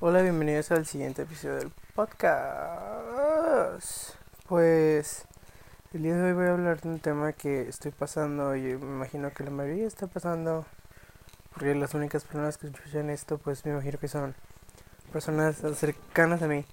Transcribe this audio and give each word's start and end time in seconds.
Hola, 0.00 0.22
bienvenidos 0.22 0.70
al 0.70 0.86
siguiente 0.86 1.22
episodio 1.22 1.56
del 1.56 1.72
podcast. 1.96 4.14
Pues 4.46 5.26
el 5.92 6.04
día 6.04 6.14
de 6.14 6.22
hoy 6.22 6.32
voy 6.34 6.46
a 6.46 6.52
hablar 6.52 6.80
de 6.80 6.88
un 6.88 7.00
tema 7.00 7.32
que 7.32 7.62
estoy 7.62 7.90
pasando 7.90 8.54
y 8.54 8.60
me 8.60 8.74
imagino 8.74 9.32
que 9.32 9.42
la 9.42 9.50
mayoría 9.50 9.88
está 9.88 10.06
pasando. 10.06 10.66
Porque 11.52 11.74
las 11.74 11.94
únicas 11.94 12.22
personas 12.22 12.58
que 12.58 12.68
escuchan 12.68 13.10
esto, 13.10 13.38
pues 13.38 13.64
me 13.64 13.72
imagino 13.72 13.98
que 13.98 14.06
son 14.06 14.36
personas 15.12 15.56
cercanas 15.74 16.42
a 16.42 16.46
mí. 16.46 16.64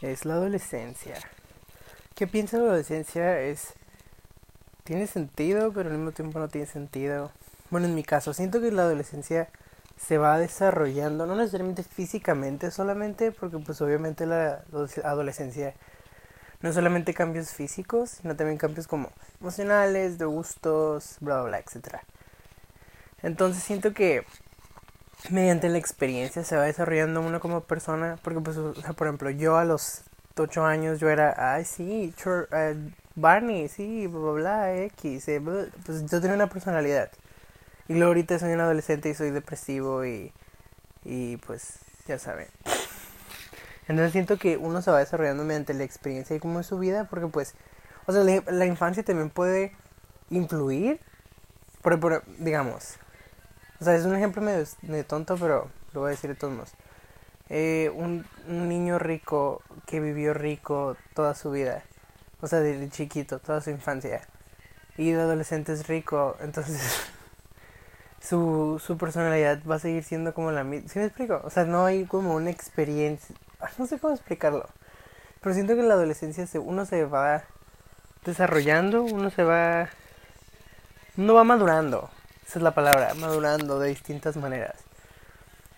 Es 0.00 0.24
la 0.24 0.32
adolescencia. 0.32 1.16
¿Qué 2.14 2.26
pienso 2.26 2.56
de 2.56 2.62
la 2.62 2.68
adolescencia? 2.70 3.38
Es. 3.38 3.74
Tiene 4.84 5.06
sentido, 5.08 5.74
pero 5.74 5.90
al 5.90 5.98
mismo 5.98 6.12
tiempo 6.12 6.38
no 6.38 6.48
tiene 6.48 6.66
sentido. 6.66 7.32
Bueno, 7.68 7.86
en 7.86 7.94
mi 7.94 8.02
caso, 8.02 8.32
siento 8.32 8.62
que 8.62 8.72
la 8.72 8.84
adolescencia 8.84 9.50
se 10.06 10.18
va 10.18 10.38
desarrollando, 10.38 11.26
no 11.26 11.36
necesariamente 11.36 11.82
físicamente 11.82 12.70
solamente, 12.70 13.32
porque 13.32 13.58
pues 13.58 13.80
obviamente 13.80 14.26
la 14.26 14.64
adolescencia 15.04 15.74
no 16.60 16.72
solamente 16.72 17.14
cambios 17.14 17.50
físicos, 17.50 18.10
sino 18.10 18.36
también 18.36 18.58
cambios 18.58 18.86
como 18.86 19.10
emocionales, 19.40 20.18
de 20.18 20.24
gustos, 20.24 21.16
bla, 21.20 21.42
bla, 21.42 21.44
bla, 21.44 21.58
etc. 21.58 21.98
Entonces 23.22 23.62
siento 23.62 23.92
que 23.92 24.24
mediante 25.30 25.68
la 25.68 25.78
experiencia 25.78 26.44
se 26.44 26.56
va 26.56 26.64
desarrollando 26.64 27.20
uno 27.20 27.40
como 27.40 27.62
persona, 27.62 28.18
porque 28.22 28.40
pues, 28.40 28.56
o 28.56 28.74
sea, 28.74 28.92
por 28.94 29.06
ejemplo, 29.06 29.30
yo 29.30 29.56
a 29.56 29.64
los 29.64 30.02
8 30.36 30.64
años 30.64 30.98
yo 31.00 31.10
era, 31.10 31.34
ay, 31.54 31.64
sí, 31.64 32.14
uh, 32.26 32.90
Barney, 33.14 33.68
sí, 33.68 34.06
bla, 34.06 34.20
bla, 34.20 34.32
bla, 34.32 34.74
X, 34.84 35.28
eh, 35.28 35.40
pues 35.40 36.10
yo 36.10 36.20
tenía 36.20 36.34
una 36.34 36.48
personalidad. 36.48 37.10
Y 37.92 37.94
luego 37.94 38.06
ahorita 38.06 38.38
soy 38.38 38.52
un 38.52 38.60
adolescente 38.60 39.10
y 39.10 39.14
soy 39.14 39.32
depresivo 39.32 40.06
y, 40.06 40.32
y 41.04 41.36
pues 41.36 41.74
ya 42.06 42.18
saben. 42.18 42.48
Entonces 43.86 44.12
siento 44.12 44.38
que 44.38 44.56
uno 44.56 44.80
se 44.80 44.90
va 44.90 45.00
desarrollando 45.00 45.44
mediante 45.44 45.74
la 45.74 45.84
experiencia 45.84 46.34
y 46.34 46.40
cómo 46.40 46.60
es 46.60 46.66
su 46.66 46.78
vida, 46.78 47.04
porque 47.10 47.26
pues, 47.26 47.54
o 48.06 48.12
sea, 48.14 48.24
la, 48.24 48.64
infancia 48.64 49.02
también 49.02 49.28
puede 49.28 49.76
influir, 50.30 51.00
por, 51.82 52.24
digamos, 52.38 52.96
o 53.78 53.84
sea, 53.84 53.94
es 53.94 54.06
un 54.06 54.16
ejemplo 54.16 54.40
medio, 54.40 55.04
tonto, 55.04 55.36
pero 55.36 55.70
lo 55.92 56.00
voy 56.00 56.08
a 56.08 56.10
decir 56.12 56.30
de 56.30 56.36
todos 56.36 56.54
modos. 56.54 56.72
Eh, 57.50 57.92
un, 57.94 58.24
un 58.48 58.70
niño 58.70 58.98
rico 58.98 59.60
que 59.84 60.00
vivió 60.00 60.32
rico 60.32 60.96
toda 61.12 61.34
su 61.34 61.50
vida, 61.50 61.82
o 62.40 62.46
sea, 62.46 62.60
de 62.60 62.88
chiquito, 62.88 63.38
toda 63.38 63.60
su 63.60 63.68
infancia, 63.68 64.26
y 64.96 65.10
de 65.10 65.20
adolescente 65.20 65.74
es 65.74 65.88
rico, 65.88 66.38
entonces 66.40 67.11
su, 68.22 68.80
su 68.84 68.96
personalidad 68.96 69.60
va 69.68 69.76
a 69.76 69.78
seguir 69.78 70.04
siendo 70.04 70.32
como 70.34 70.52
la 70.52 70.64
misma. 70.64 70.88
¿Sí 70.88 70.98
me 70.98 71.06
explico? 71.06 71.40
O 71.44 71.50
sea, 71.50 71.64
no 71.64 71.84
hay 71.84 72.04
como 72.04 72.34
una 72.34 72.50
experiencia. 72.50 73.34
No 73.78 73.86
sé 73.86 73.98
cómo 73.98 74.14
explicarlo. 74.14 74.68
Pero 75.40 75.54
siento 75.54 75.74
que 75.74 75.80
en 75.80 75.88
la 75.88 75.94
adolescencia 75.94 76.46
uno 76.60 76.86
se 76.86 77.04
va 77.04 77.44
desarrollando, 78.24 79.02
uno 79.02 79.30
se 79.30 79.44
va. 79.44 79.88
Uno 81.16 81.34
va 81.34 81.44
madurando. 81.44 82.10
Esa 82.46 82.58
es 82.58 82.62
la 82.62 82.74
palabra, 82.74 83.14
madurando 83.14 83.78
de 83.78 83.88
distintas 83.88 84.36
maneras. 84.36 84.76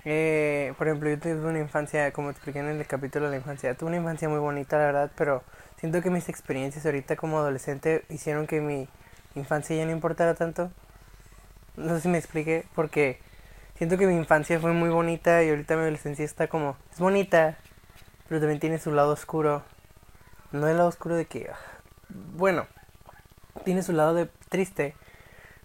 Eh, 0.05 0.75
por 0.77 0.87
ejemplo, 0.87 1.09
yo 1.09 1.19
tuve 1.19 1.47
una 1.47 1.61
infancia, 1.61 2.13
como 2.13 2.31
expliqué 2.31 2.59
en 2.59 2.67
el 2.67 2.87
capítulo 2.87 3.27
de 3.27 3.33
la 3.33 3.37
infancia, 3.39 3.75
tuve 3.75 3.89
una 3.89 3.97
infancia 3.99 4.29
muy 4.29 4.39
bonita, 4.39 4.77
la 4.79 4.87
verdad, 4.87 5.11
pero 5.17 5.43
siento 5.79 6.03
que 6.03 6.11
mis 6.11 6.29
experiencias 6.29 6.85
ahorita 6.85 7.17
como 7.17 7.39
adolescente 7.39 8.05
hicieron 8.11 8.47
que 8.47 8.61
mi 8.61 8.89
infancia 9.35 9.77
ya 9.77 9.87
no 9.87 9.93
importara 9.93 10.35
tanto. 10.35 10.71
No 11.77 11.95
sé 11.95 12.03
si 12.03 12.09
me 12.09 12.19
expliqué, 12.19 12.67
porque 12.75 13.19
siento 13.77 13.99
que 13.99 14.07
mi 14.07 14.15
infancia 14.15 14.61
fue 14.61 14.73
muy 14.73 14.89
bonita 14.89 15.43
y 15.43 15.51
ahorita 15.51 15.75
mi 15.75 15.83
adolescencia 15.83 16.25
está 16.25 16.49
como, 16.49 16.77
es 16.93 17.01
bonita, 17.01 17.59
pero 18.29 18.41
también 18.41 18.61
tiene 18.61 18.79
su 18.79 18.93
lado 18.93 19.13
oscuro. 19.13 19.63
No 20.53 20.69
el 20.69 20.77
lado 20.77 20.89
oscuro 20.89 21.17
de 21.17 21.27
que, 21.27 21.51
ah, 21.53 21.59
bueno, 22.09 22.67
tiene 23.65 23.83
su 23.83 23.93
lado 23.93 24.15
de 24.15 24.29
triste, 24.49 24.95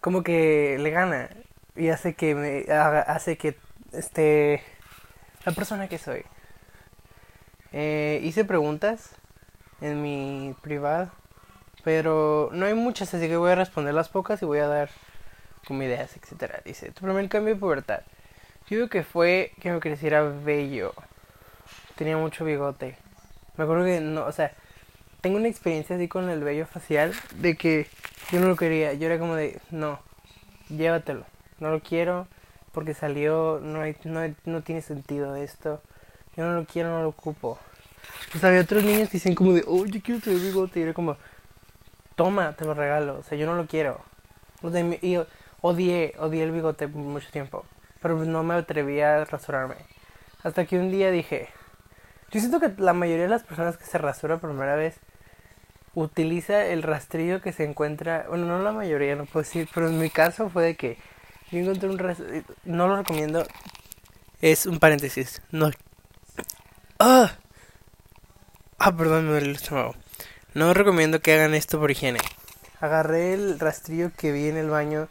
como 0.00 0.22
que 0.22 0.76
le 0.80 0.90
gana 0.90 1.30
y 1.76 1.88
hace 1.88 2.14
que 2.14 2.34
me 2.34 2.72
hace 2.72 3.36
que 3.36 3.56
esté 3.92 4.62
la 5.44 5.52
persona 5.52 5.88
que 5.88 5.98
soy. 5.98 6.24
Eh, 7.72 8.20
hice 8.24 8.44
preguntas 8.44 9.14
en 9.80 10.02
mi 10.02 10.56
privado, 10.60 11.12
pero 11.84 12.50
no 12.52 12.66
hay 12.66 12.74
muchas, 12.74 13.14
así 13.14 13.28
que 13.28 13.36
voy 13.36 13.52
a 13.52 13.54
responder 13.54 13.94
las 13.94 14.08
pocas 14.08 14.42
y 14.42 14.44
voy 14.44 14.58
a 14.58 14.66
dar 14.66 14.90
como 15.66 15.82
ideas, 15.82 16.16
etcétera. 16.16 16.60
Dice, 16.64 16.90
tu 16.92 17.02
primer 17.02 17.28
cambio 17.28 17.54
de 17.54 17.60
pubertad. 17.60 18.00
Yo 18.68 18.76
digo 18.76 18.88
que 18.88 19.02
fue 19.02 19.52
que 19.60 19.70
me 19.70 19.80
creciera 19.80 20.22
bello. 20.22 20.94
Tenía 21.96 22.16
mucho 22.16 22.44
bigote. 22.44 22.96
Me 23.56 23.64
acuerdo 23.64 23.84
que 23.84 24.00
no, 24.00 24.24
o 24.24 24.32
sea, 24.32 24.52
tengo 25.20 25.36
una 25.36 25.48
experiencia 25.48 25.96
así 25.96 26.08
con 26.08 26.30
el 26.30 26.42
vello 26.42 26.66
facial 26.66 27.12
de 27.34 27.56
que 27.56 27.86
yo 28.30 28.40
no 28.40 28.48
lo 28.48 28.56
quería. 28.56 28.92
Yo 28.94 29.06
era 29.06 29.18
como 29.18 29.34
de, 29.34 29.60
no, 29.70 30.00
llévatelo. 30.68 31.24
No 31.58 31.70
lo 31.70 31.80
quiero 31.80 32.26
porque 32.72 32.94
salió, 32.94 33.60
no, 33.62 33.80
hay, 33.80 33.96
no, 34.04 34.20
no 34.44 34.62
tiene 34.62 34.82
sentido 34.82 35.36
esto. 35.36 35.82
Yo 36.36 36.44
no 36.44 36.54
lo 36.54 36.64
quiero, 36.64 36.90
no 36.90 37.02
lo 37.02 37.08
ocupo. 37.08 37.58
Pues 38.30 38.44
había 38.44 38.60
otros 38.60 38.84
niños 38.84 39.08
que 39.08 39.14
dicen 39.18 39.34
como 39.34 39.52
de, 39.52 39.64
oh, 39.66 39.84
yo 39.84 40.00
quiero 40.02 40.20
tener 40.20 40.40
bigote. 40.40 40.80
Y 40.80 40.82
era 40.84 40.94
como, 40.94 41.16
toma, 42.14 42.54
te 42.54 42.64
lo 42.64 42.74
regalo. 42.74 43.18
O 43.18 43.22
sea, 43.22 43.36
yo 43.36 43.46
no 43.46 43.54
lo 43.54 43.66
quiero. 43.66 44.00
O 44.62 44.70
sea, 44.70 44.80
y, 44.80 45.18
odié, 45.60 46.14
odié 46.18 46.44
el 46.44 46.52
bigote 46.52 46.86
mucho 46.86 47.30
tiempo, 47.30 47.64
pero 48.00 48.16
no 48.24 48.42
me 48.42 48.54
atrevía 48.54 49.16
a 49.16 49.24
rasurarme. 49.24 49.76
Hasta 50.42 50.64
que 50.66 50.78
un 50.78 50.90
día 50.90 51.10
dije, 51.10 51.48
yo 52.30 52.40
siento 52.40 52.60
que 52.60 52.72
la 52.80 52.92
mayoría 52.92 53.24
de 53.24 53.30
las 53.30 53.42
personas 53.42 53.76
que 53.76 53.84
se 53.84 53.98
rasuran 53.98 54.40
por 54.40 54.50
primera 54.50 54.76
vez 54.76 54.96
utiliza 55.94 56.66
el 56.66 56.82
rastrillo 56.82 57.40
que 57.40 57.52
se 57.52 57.64
encuentra, 57.64 58.26
bueno, 58.28 58.46
no 58.46 58.62
la 58.62 58.72
mayoría, 58.72 59.16
no 59.16 59.26
puedo 59.26 59.44
decir, 59.44 59.68
pero 59.74 59.88
en 59.88 59.98
mi 59.98 60.10
caso 60.10 60.48
fue 60.48 60.64
de 60.64 60.76
que 60.76 60.98
yo 61.50 61.58
encontré 61.58 61.88
un 61.88 61.98
rastrillo, 61.98 62.44
no 62.64 62.88
lo 62.88 62.96
recomiendo, 62.96 63.44
es 64.40 64.66
un 64.66 64.78
paréntesis, 64.78 65.42
no. 65.50 65.70
¡Ah! 66.98 67.32
Ah, 68.78 68.96
perdón, 68.96 69.26
me 69.26 69.32
duele 69.32 69.48
el 69.48 69.56
estómago. 69.56 69.94
No 70.54 70.72
recomiendo 70.72 71.20
que 71.20 71.34
hagan 71.34 71.54
esto 71.54 71.78
por 71.78 71.90
higiene. 71.90 72.20
Agarré 72.80 73.34
el 73.34 73.60
rastrillo 73.60 74.10
que 74.16 74.32
vi 74.32 74.48
en 74.48 74.56
el 74.56 74.70
baño 74.70 75.08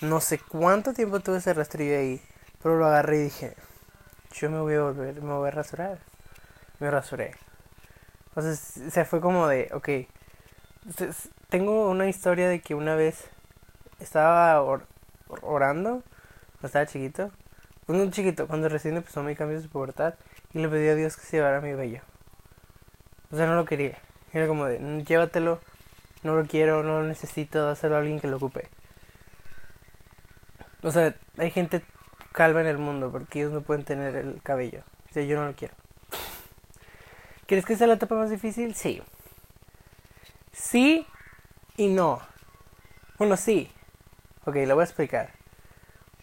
no 0.00 0.20
sé 0.20 0.38
cuánto 0.38 0.92
tiempo 0.92 1.20
tuve 1.20 1.38
ese 1.38 1.54
rastrillo 1.54 1.98
ahí, 1.98 2.22
pero 2.62 2.76
lo 2.76 2.86
agarré 2.86 3.18
y 3.18 3.22
dije, 3.24 3.54
yo 4.32 4.50
me 4.50 4.60
voy 4.60 4.74
a 4.74 4.82
volver, 4.82 5.20
me 5.22 5.34
voy 5.34 5.48
a 5.48 5.50
rasurar. 5.50 5.98
Me 6.78 6.90
rasuré. 6.90 7.34
Entonces, 8.28 8.92
se 8.92 9.04
fue 9.04 9.20
como 9.20 9.48
de, 9.48 9.68
ok, 9.72 9.88
tengo 11.48 11.90
una 11.90 12.08
historia 12.08 12.48
de 12.48 12.60
que 12.60 12.74
una 12.74 12.94
vez 12.94 13.28
estaba 13.98 14.60
orando, 15.42 16.02
cuando 16.52 16.66
estaba 16.66 16.86
chiquito, 16.86 17.32
un 17.88 18.12
chiquito, 18.12 18.46
cuando 18.46 18.68
recién 18.68 18.96
empezó 18.96 19.22
mi 19.22 19.34
cambio 19.34 19.60
de 19.60 19.68
pubertad, 19.68 20.14
y 20.52 20.60
le 20.60 20.68
pedí 20.68 20.88
a 20.88 20.94
Dios 20.94 21.16
que 21.16 21.22
se 21.22 21.38
llevara 21.38 21.60
mi 21.60 21.72
vello. 21.72 22.02
O 23.32 23.36
sea, 23.36 23.46
no 23.46 23.56
lo 23.56 23.64
quería. 23.64 23.98
Era 24.32 24.46
como 24.46 24.66
de, 24.66 24.78
llévatelo, 25.04 25.60
no 26.22 26.36
lo 26.36 26.46
quiero, 26.46 26.82
no 26.82 27.00
lo 27.00 27.08
necesito, 27.08 27.68
hacerlo 27.68 27.96
a 27.96 28.00
alguien 28.00 28.20
que 28.20 28.28
lo 28.28 28.36
ocupe. 28.36 28.68
O 30.82 30.90
sea, 30.90 31.14
hay 31.36 31.50
gente 31.50 31.82
calva 32.32 32.60
en 32.60 32.66
el 32.66 32.78
mundo 32.78 33.10
porque 33.10 33.40
ellos 33.40 33.52
no 33.52 33.62
pueden 33.62 33.84
tener 33.84 34.14
el 34.16 34.40
cabello. 34.42 34.82
O 35.10 35.12
sea, 35.12 35.24
yo 35.24 35.36
no 35.36 35.46
lo 35.46 35.54
quiero. 35.54 35.74
¿Quieres 37.46 37.64
que 37.64 37.76
sea 37.76 37.86
la 37.86 37.94
etapa 37.94 38.14
más 38.14 38.30
difícil? 38.30 38.74
Sí. 38.74 39.02
Sí 40.52 41.06
y 41.76 41.88
no. 41.88 42.20
Bueno, 43.18 43.36
sí. 43.36 43.70
Ok, 44.44 44.56
lo 44.66 44.74
voy 44.74 44.82
a 44.82 44.84
explicar. 44.84 45.30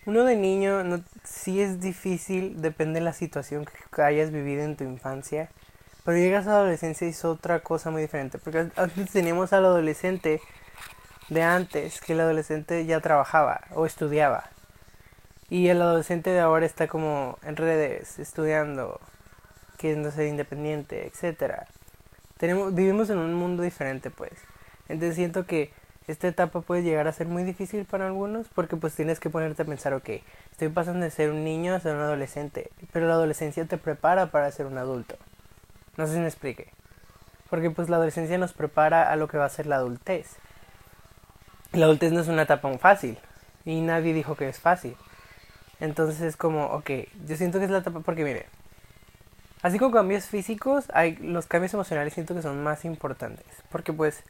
Uno 0.05 0.23
de 0.23 0.35
niño 0.35 0.83
no, 0.83 1.03
sí 1.23 1.61
es 1.61 1.79
difícil, 1.81 2.61
depende 2.61 2.99
de 2.99 3.05
la 3.05 3.13
situación 3.13 3.65
que 3.65 4.01
hayas 4.01 4.31
vivido 4.31 4.63
en 4.63 4.77
tu 4.77 4.83
infancia. 4.83 5.49
Pero 6.03 6.17
llegas 6.17 6.45
a 6.45 6.51
la 6.51 6.55
adolescencia 6.57 7.07
y 7.07 7.09
es 7.09 7.25
otra 7.25 7.61
cosa 7.61 7.89
muy 7.89 8.03
diferente. 8.03 8.37
Porque 8.37 8.69
antes 8.75 9.11
teníamos 9.11 9.51
al 9.51 9.65
adolescente 9.65 10.39
de 11.29 11.43
antes, 11.43 12.01
que 12.01 12.13
el 12.13 12.21
adolescente 12.21 12.85
ya 12.85 12.99
trabajaba 12.99 13.61
o 13.73 13.85
estudiaba. 13.85 14.45
Y 15.49 15.67
el 15.67 15.81
adolescente 15.81 16.29
de 16.29 16.39
ahora 16.39 16.65
está 16.65 16.87
como 16.87 17.37
en 17.43 17.55
redes, 17.55 18.19
estudiando, 18.19 18.99
queriendo 19.77 20.11
ser 20.11 20.27
independiente, 20.27 21.05
etcétera. 21.05 21.67
Tenemos, 22.37 22.73
vivimos 22.73 23.09
en 23.09 23.19
un 23.19 23.33
mundo 23.33 23.63
diferente, 23.63 24.09
pues. 24.09 24.33
Entonces 24.87 25.15
siento 25.15 25.45
que 25.45 25.71
esta 26.07 26.27
etapa 26.27 26.61
puede 26.61 26.83
llegar 26.83 27.07
a 27.07 27.13
ser 27.13 27.27
muy 27.27 27.43
difícil 27.43 27.85
para 27.85 28.05
algunos 28.05 28.47
porque 28.49 28.75
pues 28.75 28.93
tienes 28.93 29.19
que 29.19 29.31
ponerte 29.31 29.63
a 29.63 29.65
pensar, 29.65 29.93
ok, 29.93 30.09
estoy 30.51 30.69
pasando 30.69 31.03
de 31.03 31.09
ser 31.09 31.31
un 31.31 31.43
niño 31.43 31.73
a 31.73 31.79
ser 31.79 31.95
un 31.95 32.01
adolescente, 32.01 32.69
pero 32.91 33.07
la 33.07 33.13
adolescencia 33.13 33.65
te 33.65 33.77
prepara 33.77 34.27
para 34.27 34.51
ser 34.51 34.67
un 34.67 34.77
adulto. 34.77 35.15
No 35.97 36.05
sé 36.05 36.13
si 36.13 36.19
me 36.19 36.27
explique. 36.27 36.71
Porque 37.49 37.71
pues 37.71 37.89
la 37.89 37.95
adolescencia 37.95 38.37
nos 38.37 38.53
prepara 38.53 39.11
a 39.11 39.15
lo 39.15 39.27
que 39.27 39.37
va 39.37 39.45
a 39.45 39.49
ser 39.49 39.65
la 39.65 39.77
adultez. 39.77 40.37
La 41.71 41.85
adultez 41.85 42.11
no 42.11 42.21
es 42.21 42.27
una 42.27 42.43
etapa 42.43 42.67
muy 42.67 42.77
fácil. 42.77 43.17
Y 43.65 43.81
nadie 43.81 44.13
dijo 44.13 44.35
que 44.35 44.47
es 44.47 44.59
fácil. 44.59 44.95
Entonces 45.79 46.21
es 46.21 46.37
como, 46.37 46.67
ok, 46.67 46.89
yo 47.27 47.35
siento 47.35 47.59
que 47.59 47.65
es 47.65 47.71
la 47.71 47.79
etapa 47.79 47.99
porque 47.99 48.23
mire, 48.23 48.45
así 49.61 49.79
como 49.79 49.91
cambios 49.91 50.25
físicos, 50.25 50.85
hay 50.93 51.15
los 51.17 51.47
cambios 51.47 51.73
emocionales 51.73 52.13
siento 52.13 52.35
que 52.35 52.41
son 52.41 52.63
más 52.63 52.85
importantes, 52.85 53.45
porque 53.71 53.91
pues 53.91 54.23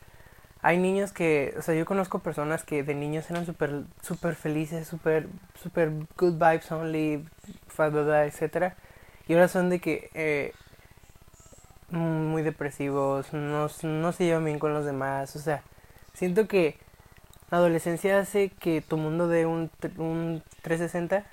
hay 0.62 0.78
niños 0.78 1.12
que, 1.12 1.54
o 1.58 1.62
sea, 1.62 1.76
yo 1.76 1.86
conozco 1.86 2.20
personas 2.20 2.64
que 2.64 2.84
de 2.84 2.96
niños 2.96 3.30
eran 3.30 3.46
súper 3.46 3.84
super 4.02 4.36
felices, 4.36 4.88
súper 4.88 5.28
super 5.62 5.92
good 6.18 6.34
vibes 6.34 6.72
only, 6.72 7.26
etcétera, 7.78 8.76
y 9.28 9.34
ahora 9.34 9.48
son 9.48 9.70
de 9.70 9.80
que 9.80 10.10
eh, 10.14 10.54
muy 11.90 12.42
depresivos, 12.42 13.32
no, 13.34 13.68
no 13.84 14.12
se 14.12 14.24
llevan 14.24 14.46
bien 14.46 14.58
con 14.58 14.74
los 14.74 14.86
demás, 14.86 15.36
o 15.36 15.40
sea, 15.40 15.62
siento 16.14 16.48
que 16.48 16.78
adolescencia 17.52 18.20
hace 18.20 18.50
que 18.50 18.82
tu 18.82 18.98
mundo 18.98 19.28
dé 19.28 19.46
un, 19.46 19.70
un 19.98 20.44
360, 20.62 21.26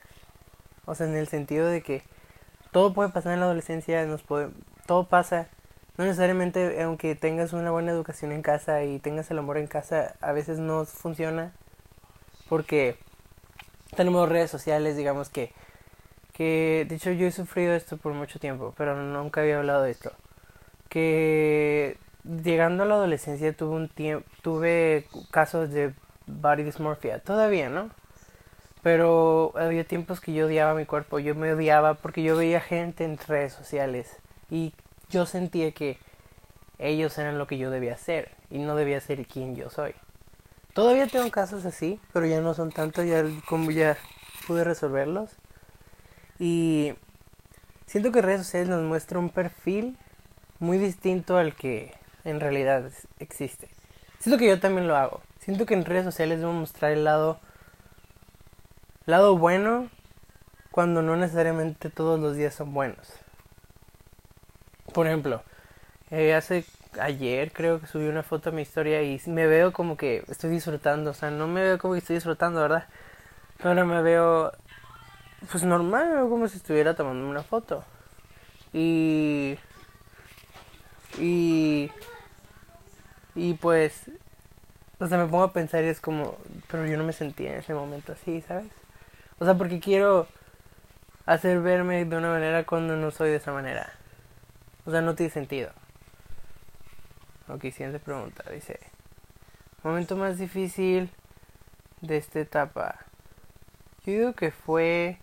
o 0.84 0.94
sea, 0.94 1.06
en 1.06 1.16
el 1.16 1.28
sentido 1.28 1.66
de 1.66 1.82
que 1.82 2.02
todo 2.70 2.92
puede 2.92 3.10
pasar 3.10 3.32
en 3.32 3.40
la 3.40 3.46
adolescencia, 3.46 4.04
nos 4.06 4.22
puede, 4.22 4.50
todo 4.86 5.08
pasa, 5.08 5.48
no 5.96 6.04
necesariamente 6.04 6.82
aunque 6.82 7.14
tengas 7.14 7.52
una 7.52 7.70
buena 7.70 7.92
educación 7.92 8.32
en 8.32 8.42
casa 8.42 8.84
y 8.84 8.98
tengas 8.98 9.30
el 9.30 9.38
amor 9.38 9.58
en 9.58 9.66
casa, 9.66 10.14
a 10.20 10.32
veces 10.32 10.58
no 10.58 10.84
funciona, 10.84 11.52
porque 12.48 12.96
tenemos 13.96 14.28
redes 14.28 14.50
sociales, 14.50 14.96
digamos 14.96 15.28
que, 15.28 15.52
que 16.32 16.86
de 16.88 16.96
hecho 16.96 17.12
yo 17.12 17.26
he 17.26 17.32
sufrido 17.32 17.74
esto 17.74 17.96
por 17.96 18.14
mucho 18.14 18.38
tiempo, 18.38 18.74
pero 18.76 18.96
nunca 18.96 19.42
había 19.42 19.58
hablado 19.58 19.82
de 19.82 19.90
esto. 19.90 20.12
Que 20.88 21.96
llegando 22.24 22.82
a 22.82 22.86
la 22.86 22.94
adolescencia 22.94 23.52
tuve 23.52 23.74
un 23.74 23.90
tuve 24.42 25.06
casos 25.30 25.70
de 25.70 25.94
body 26.26 26.62
dysmorphia 26.62 27.19
todavía 27.20 27.69
no 27.69 27.90
pero 28.82 29.52
había 29.56 29.84
tiempos 29.84 30.20
que 30.20 30.32
yo 30.32 30.46
odiaba 30.46 30.74
mi 30.74 30.86
cuerpo 30.86 31.19
yo 31.19 31.34
me 31.34 31.52
odiaba 31.52 31.94
porque 31.94 32.22
yo 32.22 32.36
veía 32.36 32.60
gente 32.60 33.04
en 33.04 33.19
redes 33.19 33.52
sociales 33.52 34.16
y 34.50 34.74
yo 35.08 35.26
sentía 35.26 35.72
que 35.72 35.98
ellos 36.78 37.16
eran 37.19 37.38
lo 37.38 37.46
que 37.46 37.58
yo 37.58 37.70
debía 37.70 37.96
ser 37.96 38.30
y 38.50 38.58
no 38.58 38.74
debía 38.74 39.00
ser 39.00 39.26
quien 39.26 39.54
yo 39.54 39.70
soy 39.70 39.94
todavía 40.72 41.06
tengo 41.06 41.30
casos 41.30 41.64
así 41.64 42.00
pero 42.12 42.26
ya 42.26 42.40
no 42.40 42.54
son 42.54 42.70
tantos 42.72 43.06
ya 43.06 43.24
como 43.48 43.70
ya 43.70 43.96
pude 44.46 44.64
resolverlos 44.64 45.30
y 46.38 46.94
siento 47.86 48.10
que 48.10 48.22
redes 48.22 48.42
sociales 48.42 48.69
nos 48.69 48.82
muestra 48.82 49.19
un 49.19 49.30
perfil 49.30 49.96
muy 50.58 50.78
distinto 50.78 51.36
al 51.36 51.54
que 51.54 51.92
en 52.24 52.40
realidad 52.40 52.90
existe. 53.19 53.69
Siento 54.19 54.38
que 54.38 54.46
yo 54.46 54.60
también 54.60 54.86
lo 54.86 54.96
hago. 54.96 55.20
Siento 55.42 55.66
que 55.66 55.74
en 55.74 55.84
redes 55.84 56.04
sociales 56.04 56.38
debo 56.38 56.52
mostrar 56.52 56.92
el 56.92 57.02
lado 57.02 57.40
lado 59.06 59.36
bueno 59.36 59.90
cuando 60.70 61.02
no 61.02 61.16
necesariamente 61.16 61.90
todos 61.90 62.20
los 62.20 62.36
días 62.36 62.54
son 62.54 62.72
buenos. 62.72 63.12
Por 64.94 65.08
ejemplo, 65.08 65.42
eh, 66.12 66.32
hace 66.34 66.64
ayer 67.00 67.50
creo 67.52 67.80
que 67.80 67.88
subí 67.88 68.06
una 68.06 68.22
foto 68.22 68.50
a 68.50 68.52
mi 68.52 68.62
historia 68.62 69.02
y 69.02 69.20
me 69.26 69.48
veo 69.48 69.72
como 69.72 69.96
que 69.96 70.24
estoy 70.28 70.50
disfrutando, 70.50 71.10
o 71.10 71.14
sea, 71.14 71.32
no 71.32 71.48
me 71.48 71.62
veo 71.62 71.78
como 71.78 71.94
que 71.94 71.98
estoy 71.98 72.14
disfrutando, 72.14 72.60
¿verdad? 72.60 72.86
Pero 73.60 73.84
me 73.84 74.00
veo 74.00 74.52
pues 75.50 75.64
normal, 75.64 76.08
veo 76.08 76.30
como 76.30 76.46
si 76.46 76.58
estuviera 76.58 76.94
tomando 76.94 77.28
una 77.28 77.42
foto. 77.42 77.84
Y 78.72 79.58
y. 81.18 81.90
Y 83.34 83.54
pues. 83.54 84.08
O 85.02 85.08
sea, 85.08 85.19
me 85.19 85.26
pongo 85.26 85.43
a 85.43 85.52
pensar 85.52 85.82
y 85.82 85.88
es 85.88 86.00
como. 86.00 86.37
Pero 86.70 86.87
yo 86.87 86.96
no 86.96 87.02
me 87.02 87.12
sentía 87.12 87.50
en 87.50 87.58
ese 87.58 87.75
momento 87.75 88.12
así, 88.12 88.40
¿sabes? 88.43 88.70
O 89.40 89.44
sea, 89.44 89.54
porque 89.54 89.81
quiero 89.81 90.28
hacer 91.26 91.60
verme 91.60 92.04
de 92.04 92.16
una 92.16 92.31
manera 92.31 92.64
cuando 92.64 92.96
no 92.96 93.10
soy 93.10 93.31
de 93.31 93.37
esa 93.37 93.52
manera. 93.52 93.93
O 94.84 94.93
sea, 94.93 95.00
no 95.00 95.16
tiene 95.16 95.32
sentido. 95.32 95.72
Ok, 97.49 97.62
siguiente 97.62 97.99
pregunta. 97.99 98.44
Dice: 98.52 98.78
Momento 99.82 100.16
más 100.16 100.38
difícil 100.38 101.10
de 102.00 102.16
esta 102.16 102.38
etapa. 102.38 103.05
Yo 104.06 104.12
digo 104.12 104.32
que 104.34 104.52
fue. 104.52 105.19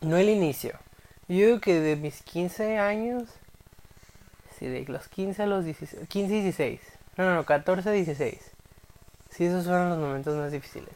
No 0.00 0.16
el 0.16 0.30
inicio. 0.30 0.78
Yo 1.28 1.36
digo 1.36 1.60
que 1.60 1.80
de 1.80 1.96
mis 1.96 2.22
15 2.22 2.78
años 2.78 3.28
de 4.60 4.84
los 4.86 5.08
15 5.08 5.42
a 5.42 5.46
los 5.46 5.64
16, 5.64 6.08
15 6.08 6.34
y 6.34 6.42
16. 6.42 7.01
No, 7.16 7.24
no, 7.24 7.34
no, 7.34 7.44
14 7.44 7.88
a 7.88 7.92
16. 7.92 8.38
Sí, 9.30 9.44
esos 9.46 9.66
fueron 9.66 9.90
los 9.90 9.98
momentos 9.98 10.36
más 10.36 10.52
difíciles. 10.52 10.94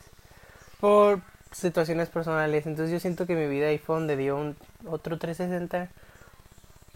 Por 0.81 1.21
situaciones 1.53 2.09
personales. 2.09 2.67
Entonces 2.67 2.93
yo 2.93 3.01
siento 3.01 3.27
que 3.27 3.35
mi 3.35 3.47
vida 3.47 3.67
fue 3.85 3.97
donde 3.97 4.17
dio 4.17 4.37
un 4.37 4.57
otro 4.87 5.19
360. 5.19 5.91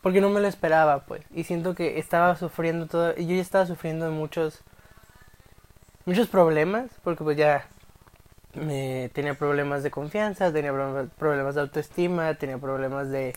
Porque 0.02 0.20
no 0.20 0.30
me 0.30 0.40
lo 0.40 0.48
esperaba, 0.48 1.00
pues. 1.00 1.22
Y 1.34 1.44
siento 1.44 1.74
que 1.74 1.98
estaba 1.98 2.36
sufriendo 2.36 2.86
todo. 2.86 3.14
Yo 3.16 3.34
ya 3.34 3.42
estaba 3.42 3.66
sufriendo 3.66 4.10
muchos. 4.10 4.62
Muchos 6.06 6.28
problemas. 6.28 6.90
Porque 7.02 7.24
pues 7.24 7.36
ya. 7.36 7.66
Me, 8.54 9.10
tenía 9.14 9.34
problemas 9.34 9.84
de 9.84 9.92
confianza, 9.92 10.52
tenía 10.52 10.72
problemas 10.72 11.54
de 11.54 11.60
autoestima, 11.60 12.34
tenía 12.34 12.58
problemas 12.58 13.08
de 13.08 13.32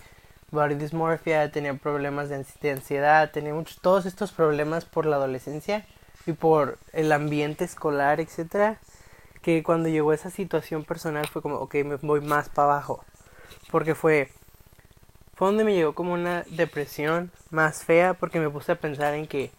body 0.53 0.75
dysmorphia, 0.75 1.51
tenía 1.51 1.73
problemas 1.73 2.29
de 2.29 2.71
ansiedad, 2.71 3.31
tenía 3.31 3.53
muchos, 3.53 3.81
todos 3.81 4.05
estos 4.05 4.31
problemas 4.31 4.85
por 4.85 5.05
la 5.05 5.17
adolescencia 5.17 5.85
y 6.25 6.33
por 6.33 6.77
el 6.93 7.11
ambiente 7.11 7.65
escolar, 7.65 8.21
etcétera, 8.21 8.79
que 9.41 9.61
cuando 9.63 9.89
llegó 9.89 10.13
esa 10.13 10.29
situación 10.29 10.85
personal 10.85 11.27
fue 11.27 11.41
como, 11.41 11.55
ok, 11.55 11.75
me 11.83 11.95
voy 11.97 12.21
más 12.21 12.47
para 12.49 12.71
abajo, 12.71 13.03
porque 13.71 13.95
fue, 13.95 14.29
fue 15.33 15.47
donde 15.47 15.65
me 15.65 15.73
llegó 15.73 15.93
como 15.93 16.13
una 16.13 16.43
depresión 16.51 17.31
más 17.49 17.83
fea, 17.83 18.13
porque 18.13 18.39
me 18.39 18.49
puse 18.49 18.71
a 18.71 18.79
pensar 18.79 19.15
en 19.15 19.27
que 19.27 19.51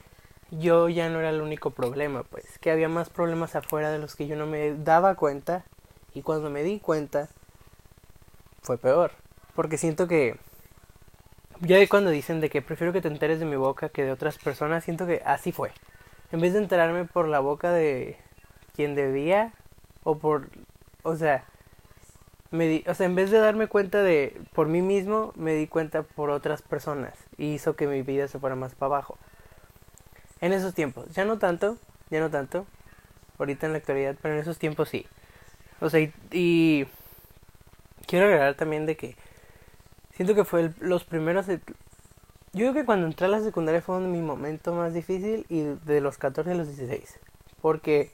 yo 0.51 0.89
ya 0.89 1.11
no 1.11 1.19
era 1.19 1.31
el 1.31 1.43
único 1.43 1.71
problema, 1.71 2.23
pues, 2.23 2.59
que 2.61 2.71
había 2.71 2.89
más 2.89 3.11
problemas 3.11 3.57
afuera 3.57 3.91
de 3.91 3.99
los 3.99 4.15
que 4.15 4.27
yo 4.27 4.37
no 4.37 4.47
me 4.47 4.75
daba 4.75 5.17
cuenta, 5.17 5.65
y 6.15 6.23
cuando 6.23 6.49
me 6.49 6.63
di 6.63 6.79
cuenta, 6.79 7.29
fue 8.63 8.79
peor, 8.79 9.11
porque 9.55 9.77
siento 9.77 10.07
que 10.07 10.39
ya 11.61 11.87
cuando 11.89 12.11
dicen 12.11 12.41
de 12.41 12.51
que 12.51 12.63
prefiero 12.63 12.93
que 12.93 13.01
te 13.01 13.09
enteres 13.09 13.41
de 13.41 13.47
mi 13.47 13.57
boca 13.57 13.89
que 13.89 14.05
de 14.05 14.13
otras 14.13 14.39
personas, 14.39 14.85
siento 14.85 15.07
que 15.07 15.23
así 15.25 15.53
fue. 15.53 15.71
En 16.33 16.41
vez 16.41 16.53
de 16.53 16.59
enterarme 16.61 17.05
por 17.05 17.29
la 17.29 17.41
boca 17.41 17.73
de 17.73 18.17
quien 18.75 18.95
debía 18.95 19.53
o 20.03 20.19
por, 20.19 20.49
o 21.03 21.17
sea, 21.17 21.45
me 22.51 22.69
di, 22.69 22.85
o 22.87 22.95
sea, 22.95 23.07
en 23.07 23.15
vez 23.15 23.31
de 23.31 23.39
darme 23.39 23.67
cuenta 23.67 24.03
de 24.03 24.41
por 24.53 24.69
mí 24.69 24.83
mismo, 24.83 25.33
me 25.37 25.55
di 25.55 25.67
cuenta 25.67 26.03
por 26.03 26.31
otras 26.31 26.63
personas 26.63 27.15
y 27.37 27.55
hizo 27.55 27.77
que 27.77 27.87
mi 27.87 28.03
vida 28.03 28.29
se 28.29 28.39
fuera 28.39 28.57
más 28.57 28.75
para 28.75 28.95
abajo. 28.95 29.19
En 30.41 30.53
esos 30.53 30.75
tiempos, 30.75 31.07
ya 31.15 31.25
no 31.25 31.39
tanto, 31.39 31.79
ya 32.11 32.21
no 32.21 32.31
tanto, 32.31 32.67
ahorita 33.39 33.67
en 33.67 33.73
la 33.73 33.79
actualidad, 33.79 34.17
pero 34.21 34.35
en 34.35 34.41
esos 34.41 34.59
tiempos 34.59 34.89
sí. 34.89 35.07
O 35.81 35.91
sea, 35.91 36.01
y, 36.01 36.13
y 36.31 36.87
quiero 38.07 38.27
agregar 38.27 38.55
también 38.55 38.87
de 38.87 38.97
que 38.97 39.17
Siento 40.15 40.35
que 40.35 40.45
fue 40.45 40.73
los 40.81 41.05
primeros... 41.05 41.47
Yo 41.47 41.63
creo 42.53 42.75
que 42.75 42.85
cuando 42.85 43.07
entré 43.07 43.27
a 43.27 43.31
la 43.31 43.41
secundaria 43.41 43.83
fue 43.83 43.99
mi 44.01 44.23
momento 44.23 44.73
más 44.73 44.95
difícil 44.95 45.45
y 45.49 45.63
de 45.63 46.01
los 46.01 46.19
14 46.19 46.53
a 46.53 46.55
los 46.55 46.69
16. 46.69 47.19
Porque... 47.61 48.13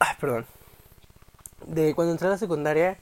Ah, 0.00 0.16
perdón. 0.20 0.46
De 1.66 1.94
cuando 1.94 2.12
entré 2.12 2.26
a 2.26 2.32
la 2.32 2.38
secundaria, 2.38 2.98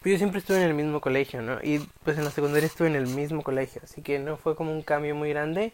pues 0.00 0.12
yo 0.12 0.18
siempre 0.18 0.38
estuve 0.38 0.58
en 0.58 0.62
el 0.62 0.74
mismo 0.74 1.00
colegio, 1.00 1.42
¿no? 1.42 1.58
Y 1.62 1.80
pues 2.04 2.16
en 2.16 2.24
la 2.24 2.30
secundaria 2.30 2.66
estuve 2.66 2.86
en 2.86 2.96
el 2.96 3.08
mismo 3.08 3.42
colegio, 3.42 3.82
así 3.84 4.00
que 4.00 4.20
no 4.20 4.36
fue 4.36 4.54
como 4.54 4.72
un 4.72 4.82
cambio 4.82 5.16
muy 5.16 5.30
grande. 5.30 5.72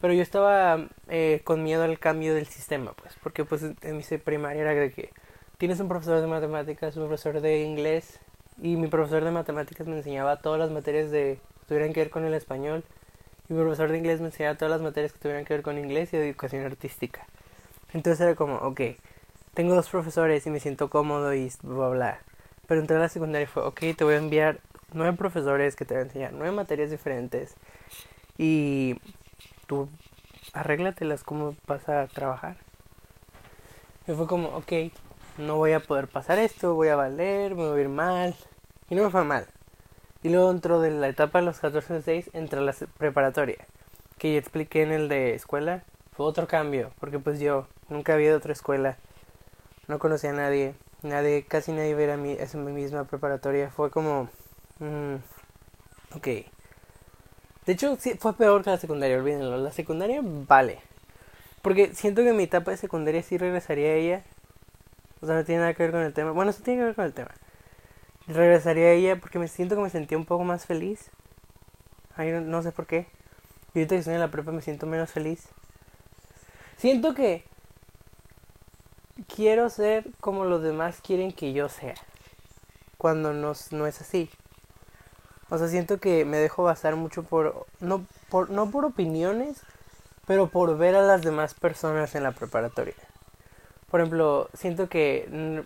Pero 0.00 0.14
yo 0.14 0.22
estaba 0.22 0.88
eh, 1.08 1.42
con 1.44 1.62
miedo 1.62 1.82
al 1.82 1.98
cambio 1.98 2.34
del 2.34 2.46
sistema, 2.46 2.92
pues, 2.94 3.14
porque 3.22 3.44
pues 3.44 3.62
en 3.62 3.96
mi 3.96 4.02
primaria 4.18 4.62
era 4.62 4.72
de 4.72 4.92
que 4.92 5.10
tienes 5.58 5.80
un 5.80 5.88
profesor 5.88 6.20
de 6.20 6.26
matemáticas, 6.26 6.96
un 6.96 7.08
profesor 7.08 7.40
de 7.40 7.62
inglés 7.62 8.20
y 8.62 8.76
mi 8.76 8.88
profesor 8.88 9.24
de 9.24 9.30
matemáticas 9.30 9.86
me 9.86 9.96
enseñaba 9.96 10.36
todas 10.36 10.58
las 10.58 10.70
materias 10.70 11.10
de 11.10 11.38
que 11.60 11.66
tuvieran 11.66 11.92
que 11.92 12.00
ver 12.00 12.10
con 12.10 12.24
el 12.24 12.34
español 12.34 12.84
y 13.48 13.54
mi 13.54 13.60
profesor 13.60 13.90
de 13.90 13.98
inglés 13.98 14.20
me 14.20 14.26
enseñaba 14.26 14.56
todas 14.56 14.72
las 14.72 14.82
materias 14.82 15.12
que 15.12 15.18
tuvieran 15.18 15.44
que 15.44 15.54
ver 15.54 15.62
con 15.62 15.78
inglés 15.78 16.12
y 16.12 16.16
educación 16.16 16.64
artística. 16.64 17.26
Entonces 17.92 18.20
era 18.20 18.34
como, 18.34 18.56
ok, 18.56 18.80
tengo 19.54 19.74
dos 19.74 19.88
profesores 19.88 20.46
y 20.46 20.50
me 20.50 20.60
siento 20.60 20.90
cómodo 20.90 21.34
y 21.34 21.50
bla 21.62 21.88
bla. 21.88 22.18
Pero 22.66 22.80
entré 22.80 22.96
a 22.96 23.00
la 23.00 23.08
secundaria 23.08 23.44
y 23.44 23.48
fue, 23.48 23.62
ok, 23.62 23.80
te 23.96 24.04
voy 24.04 24.14
a 24.14 24.18
enviar 24.18 24.60
nueve 24.92 25.16
profesores 25.16 25.74
que 25.74 25.84
te 25.84 25.94
van 25.94 26.04
a 26.04 26.06
enseñar 26.06 26.32
nueve 26.32 26.52
materias 26.52 26.90
diferentes 26.90 27.54
y 28.38 28.96
tú 29.66 29.88
arréglatelas 30.52 31.24
cómo 31.24 31.56
vas 31.66 31.88
a 31.88 32.06
trabajar. 32.08 32.56
Y 34.06 34.12
fue 34.12 34.26
como, 34.26 34.48
ok, 34.48 34.72
no 35.38 35.56
voy 35.56 35.72
a 35.72 35.80
poder 35.80 36.08
pasar 36.08 36.38
esto, 36.38 36.74
voy 36.74 36.88
a 36.88 36.96
valer, 36.96 37.54
me 37.54 37.68
voy 37.68 37.78
a 37.78 37.82
ir 37.82 37.88
mal. 37.88 38.34
Y 38.90 38.94
no 38.94 39.04
me 39.04 39.10
fue 39.10 39.24
mal. 39.24 39.46
Y 40.22 40.28
luego 40.28 40.52
dentro 40.52 40.80
de 40.80 40.90
la 40.90 41.08
etapa 41.08 41.38
de 41.38 41.46
los 41.46 41.60
14 41.60 41.94
de 41.94 42.02
6 42.02 42.30
entra 42.34 42.60
la 42.60 42.74
preparatoria, 42.98 43.66
que 44.18 44.32
ya 44.34 44.38
expliqué 44.38 44.82
en 44.82 44.92
el 44.92 45.08
de 45.08 45.34
escuela. 45.34 45.84
Fue 46.12 46.26
otro 46.26 46.46
cambio, 46.46 46.92
porque 47.00 47.18
pues 47.18 47.40
yo 47.40 47.66
nunca 47.88 48.12
había 48.12 48.26
ido 48.26 48.34
a 48.34 48.38
otra 48.38 48.52
escuela, 48.52 48.98
no 49.88 49.98
conocía 49.98 50.30
a 50.30 50.34
nadie, 50.34 50.74
nadie, 51.02 51.46
casi 51.46 51.72
nadie 51.72 51.94
veía 51.94 52.18
mi, 52.18 52.32
esa 52.32 52.58
misma 52.58 53.04
preparatoria. 53.04 53.70
Fue 53.70 53.90
como 53.90 54.28
Mm, 54.80 55.16
ok. 56.16 56.26
De 57.66 57.72
hecho, 57.74 57.96
sí, 58.00 58.14
fue 58.18 58.34
peor 58.34 58.64
que 58.64 58.70
la 58.70 58.78
secundaria, 58.78 59.18
olvídenlo. 59.18 59.56
La 59.58 59.72
secundaria 59.72 60.20
vale. 60.22 60.80
Porque 61.62 61.94
siento 61.94 62.22
que 62.22 62.32
mi 62.32 62.44
etapa 62.44 62.70
de 62.70 62.78
secundaria 62.78 63.22
sí 63.22 63.38
regresaría 63.38 63.90
a 63.90 63.94
ella. 63.94 64.24
O 65.20 65.26
sea, 65.26 65.36
no 65.36 65.44
tiene 65.44 65.60
nada 65.60 65.74
que 65.74 65.82
ver 65.82 65.92
con 65.92 66.00
el 66.00 66.14
tema. 66.14 66.32
Bueno, 66.32 66.52
sí 66.52 66.62
tiene 66.62 66.80
que 66.80 66.86
ver 66.86 66.94
con 66.94 67.04
el 67.04 67.12
tema. 67.12 67.30
Regresaría 68.26 68.86
a 68.86 68.92
ella 68.92 69.20
porque 69.20 69.38
me 69.38 69.48
siento 69.48 69.74
que 69.76 69.82
me 69.82 69.90
sentía 69.90 70.18
un 70.18 70.24
poco 70.24 70.44
más 70.44 70.66
feliz. 70.66 71.10
Ay, 72.16 72.32
no, 72.32 72.62
sé 72.62 72.72
por 72.72 72.86
qué. 72.86 73.06
Y 73.74 73.78
ahorita 73.78 73.94
que 73.94 73.98
estoy 74.00 74.14
en 74.14 74.20
la 74.20 74.30
prepa 74.30 74.52
me 74.52 74.62
siento 74.62 74.86
menos 74.86 75.10
feliz. 75.10 75.48
Siento 76.76 77.14
que 77.14 77.44
quiero 79.34 79.70
ser 79.70 80.06
como 80.20 80.44
los 80.44 80.62
demás 80.62 81.00
quieren 81.00 81.32
que 81.32 81.52
yo 81.52 81.68
sea. 81.68 81.94
Cuando 82.98 83.32
no, 83.32 83.52
no 83.70 83.86
es 83.86 84.00
así. 84.00 84.30
O 85.50 85.58
sea, 85.58 85.68
siento 85.68 85.98
que 85.98 86.24
me 86.24 86.38
dejo 86.38 86.62
basar 86.62 86.96
mucho 86.96 87.24
por 87.24 87.66
no, 87.80 88.06
por 88.28 88.50
no 88.50 88.70
por 88.70 88.84
opiniones, 88.84 89.62
pero 90.26 90.48
por 90.48 90.78
ver 90.78 90.94
a 90.94 91.02
las 91.02 91.22
demás 91.22 91.54
personas 91.54 92.14
en 92.14 92.22
la 92.22 92.32
preparatoria. 92.32 92.94
Por 93.90 94.00
ejemplo, 94.00 94.48
siento 94.54 94.88
que 94.88 95.64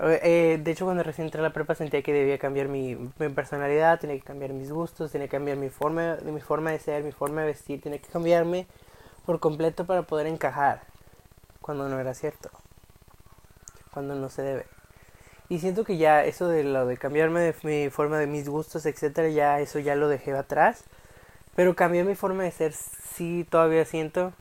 eh, 0.00 0.60
de 0.62 0.70
hecho 0.70 0.84
cuando 0.84 1.02
recién 1.02 1.26
entré 1.26 1.40
a 1.40 1.44
la 1.44 1.52
prepa 1.52 1.74
sentía 1.74 2.02
que 2.02 2.12
debía 2.12 2.38
cambiar 2.38 2.68
mi, 2.68 2.96
mi, 2.96 3.28
personalidad, 3.28 4.00
tenía 4.00 4.16
que 4.16 4.22
cambiar 4.22 4.52
mis 4.52 4.70
gustos, 4.70 5.12
tenía 5.12 5.28
que 5.28 5.36
cambiar 5.36 5.56
mi 5.56 5.70
forma, 5.70 6.16
mi 6.24 6.40
forma 6.40 6.72
de 6.72 6.78
ser, 6.78 7.04
mi 7.04 7.12
forma 7.12 7.42
de 7.42 7.48
vestir, 7.48 7.80
tenía 7.80 7.98
que 7.98 8.08
cambiarme 8.08 8.66
por 9.24 9.40
completo 9.40 9.86
para 9.86 10.02
poder 10.02 10.26
encajar 10.26 10.82
cuando 11.60 11.88
no 11.88 11.98
era 11.98 12.14
cierto, 12.14 12.50
cuando 13.92 14.14
no 14.14 14.28
se 14.28 14.42
debe. 14.42 14.66
Y 15.48 15.60
siento 15.60 15.84
que 15.84 15.96
ya 15.98 16.24
eso 16.24 16.48
de 16.48 16.64
lo 16.64 16.86
de 16.86 16.96
cambiarme 16.96 17.40
de 17.40 17.54
mi 17.62 17.90
forma 17.90 18.18
de 18.18 18.26
mis 18.26 18.48
gustos, 18.48 18.86
etcétera, 18.86 19.28
ya 19.28 19.60
eso 19.60 19.78
ya 19.78 19.94
lo 19.94 20.08
dejé 20.08 20.32
atrás. 20.32 20.84
Pero 21.54 21.76
cambiar 21.76 22.04
mi 22.04 22.14
forma 22.14 22.42
de 22.42 22.50
ser 22.50 22.72
sí 22.72 23.46
todavía 23.48 23.84
siento 23.84 24.32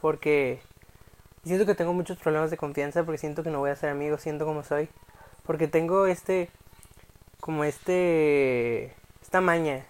porque 0.00 0.62
siento 1.48 1.66
que 1.66 1.74
tengo 1.74 1.92
muchos 1.92 2.18
problemas 2.18 2.50
de 2.50 2.56
confianza 2.56 3.04
porque 3.04 3.18
siento 3.18 3.42
que 3.42 3.50
no 3.50 3.58
voy 3.58 3.70
a 3.70 3.76
ser 3.76 3.90
amigo 3.90 4.18
siendo 4.18 4.44
como 4.44 4.62
soy. 4.62 4.88
Porque 5.44 5.68
tengo 5.68 6.06
este 6.06 6.50
como 7.40 7.64
este 7.64 8.94
esta 9.22 9.40
maña 9.40 9.84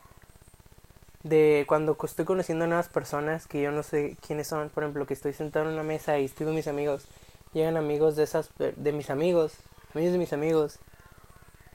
de 1.22 1.64
cuando 1.68 1.96
estoy 2.02 2.24
conociendo 2.24 2.64
a 2.64 2.68
nuevas 2.68 2.88
personas 2.88 3.46
que 3.46 3.62
yo 3.62 3.70
no 3.70 3.82
sé 3.82 4.16
quiénes 4.26 4.48
son, 4.48 4.68
por 4.70 4.82
ejemplo, 4.82 5.06
que 5.06 5.14
estoy 5.14 5.32
sentado 5.32 5.66
en 5.66 5.74
una 5.74 5.82
mesa 5.82 6.18
y 6.18 6.26
estoy 6.26 6.46
con 6.46 6.54
mis 6.54 6.68
amigos, 6.68 7.06
llegan 7.52 7.76
amigos 7.76 8.16
de 8.16 8.24
esas 8.24 8.50
de 8.58 8.92
mis 8.92 9.10
amigos 9.10 9.58
amigos 9.94 10.12
de 10.12 10.18
mis 10.18 10.32
amigos. 10.32 10.78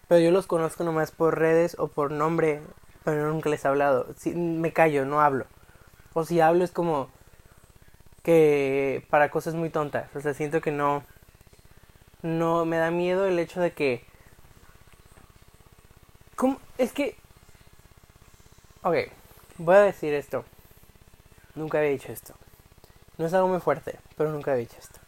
Pero 0.07 0.21
yo 0.21 0.31
los 0.31 0.48
conozco 0.48 0.83
nomás 0.83 1.12
por 1.12 1.38
redes 1.38 1.75
o 1.79 1.88
por 1.88 2.12
nombre, 2.12 2.62
pero 3.03 3.31
nunca 3.31 3.50
les 3.50 3.63
he 3.63 3.67
hablado. 3.67 4.07
Me 4.36 4.74
callo, 4.74 5.05
no 5.05 5.21
hablo. 5.21 5.45
O 6.13 6.25
si 6.25 6.41
hablo 6.41 6.63
es 6.63 6.71
como 6.71 7.09
para 9.09 9.31
cosas 9.31 9.55
muy 9.55 9.69
tontas. 9.69 10.13
O 10.15 10.21
sea, 10.21 10.33
siento 10.33 10.62
que 10.62 10.71
no... 10.71 11.03
No, 12.21 12.65
me 12.65 12.77
da 12.77 12.91
miedo 12.91 13.25
el 13.25 13.39
hecho 13.39 13.62
de 13.62 13.71
que... 13.71 14.05
¿Cómo? 16.36 16.59
Es 16.77 16.91
que... 16.91 17.15
Ok, 18.83 18.95
voy 19.57 19.75
a 19.75 19.81
decir 19.81 20.13
esto. 20.13 20.45
Nunca 21.55 21.79
había 21.79 21.91
dicho 21.91 22.12
esto. 22.12 22.33
No 23.17 23.25
es 23.25 23.33
algo 23.33 23.48
muy 23.48 23.59
fuerte, 23.59 24.00
pero 24.15 24.31
nunca 24.31 24.51
había 24.51 24.65
dicho 24.65 24.77
esto. 24.79 25.00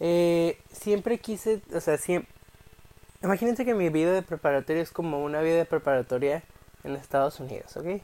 Eh, 0.00 0.60
siempre 0.72 1.18
quise, 1.18 1.60
o 1.74 1.80
sea, 1.80 1.98
siempre... 1.98 2.32
Imagínense 3.22 3.64
que 3.64 3.74
mi 3.74 3.88
vida 3.88 4.12
de 4.12 4.22
preparatoria 4.22 4.82
es 4.82 4.92
como 4.92 5.24
una 5.24 5.40
vida 5.40 5.56
de 5.56 5.64
preparatoria 5.64 6.44
en 6.84 6.94
Estados 6.94 7.40
Unidos, 7.40 7.76
¿ok? 7.76 7.86
En 7.86 8.02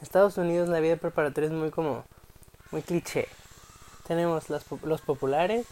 Estados 0.00 0.38
Unidos 0.38 0.70
la 0.70 0.80
vida 0.80 0.92
de 0.92 0.96
preparatoria 0.96 1.48
es 1.48 1.52
muy 1.54 1.70
como, 1.70 2.04
muy 2.70 2.80
cliché. 2.80 3.28
Tenemos 4.08 4.50
los, 4.50 4.64
los 4.82 5.00
populares, 5.02 5.66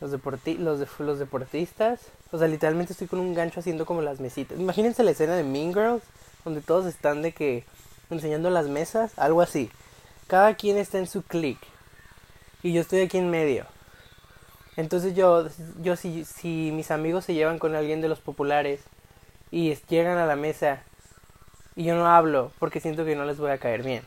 los, 0.00 0.10
deporti 0.10 0.58
los, 0.58 0.80
de 0.80 0.88
los 0.98 1.18
deportistas, 1.18 2.00
o 2.32 2.38
sea, 2.38 2.48
literalmente 2.48 2.92
estoy 2.92 3.06
con 3.06 3.20
un 3.20 3.32
gancho 3.32 3.60
haciendo 3.60 3.86
como 3.86 4.02
las 4.02 4.20
mesitas. 4.20 4.58
Imagínense 4.58 5.04
la 5.04 5.12
escena 5.12 5.36
de 5.36 5.44
Mean 5.44 5.72
Girls, 5.72 6.02
donde 6.44 6.60
todos 6.60 6.84
están 6.86 7.22
de 7.22 7.32
que 7.32 7.64
enseñando 8.10 8.50
las 8.50 8.66
mesas, 8.66 9.12
algo 9.16 9.40
así. 9.40 9.70
Cada 10.26 10.54
quien 10.54 10.76
está 10.76 10.98
en 10.98 11.06
su 11.06 11.22
click. 11.22 11.58
Y 12.62 12.72
yo 12.72 12.80
estoy 12.80 13.00
aquí 13.00 13.18
en 13.18 13.30
medio. 13.30 13.66
Entonces 14.76 15.14
yo, 15.14 15.46
yo 15.80 15.96
si, 15.96 16.24
si 16.24 16.72
mis 16.72 16.90
amigos 16.90 17.24
se 17.24 17.34
llevan 17.34 17.58
con 17.58 17.76
alguien 17.76 18.00
de 18.00 18.08
los 18.08 18.20
populares 18.20 18.80
y 19.50 19.72
llegan 19.88 20.18
a 20.18 20.26
la 20.26 20.34
mesa 20.34 20.82
y 21.76 21.84
yo 21.84 21.94
no 21.94 22.06
hablo 22.06 22.50
porque 22.58 22.80
siento 22.80 23.04
que 23.04 23.14
no 23.14 23.24
les 23.24 23.38
voy 23.38 23.52
a 23.52 23.58
caer 23.58 23.82
bien. 23.82 24.02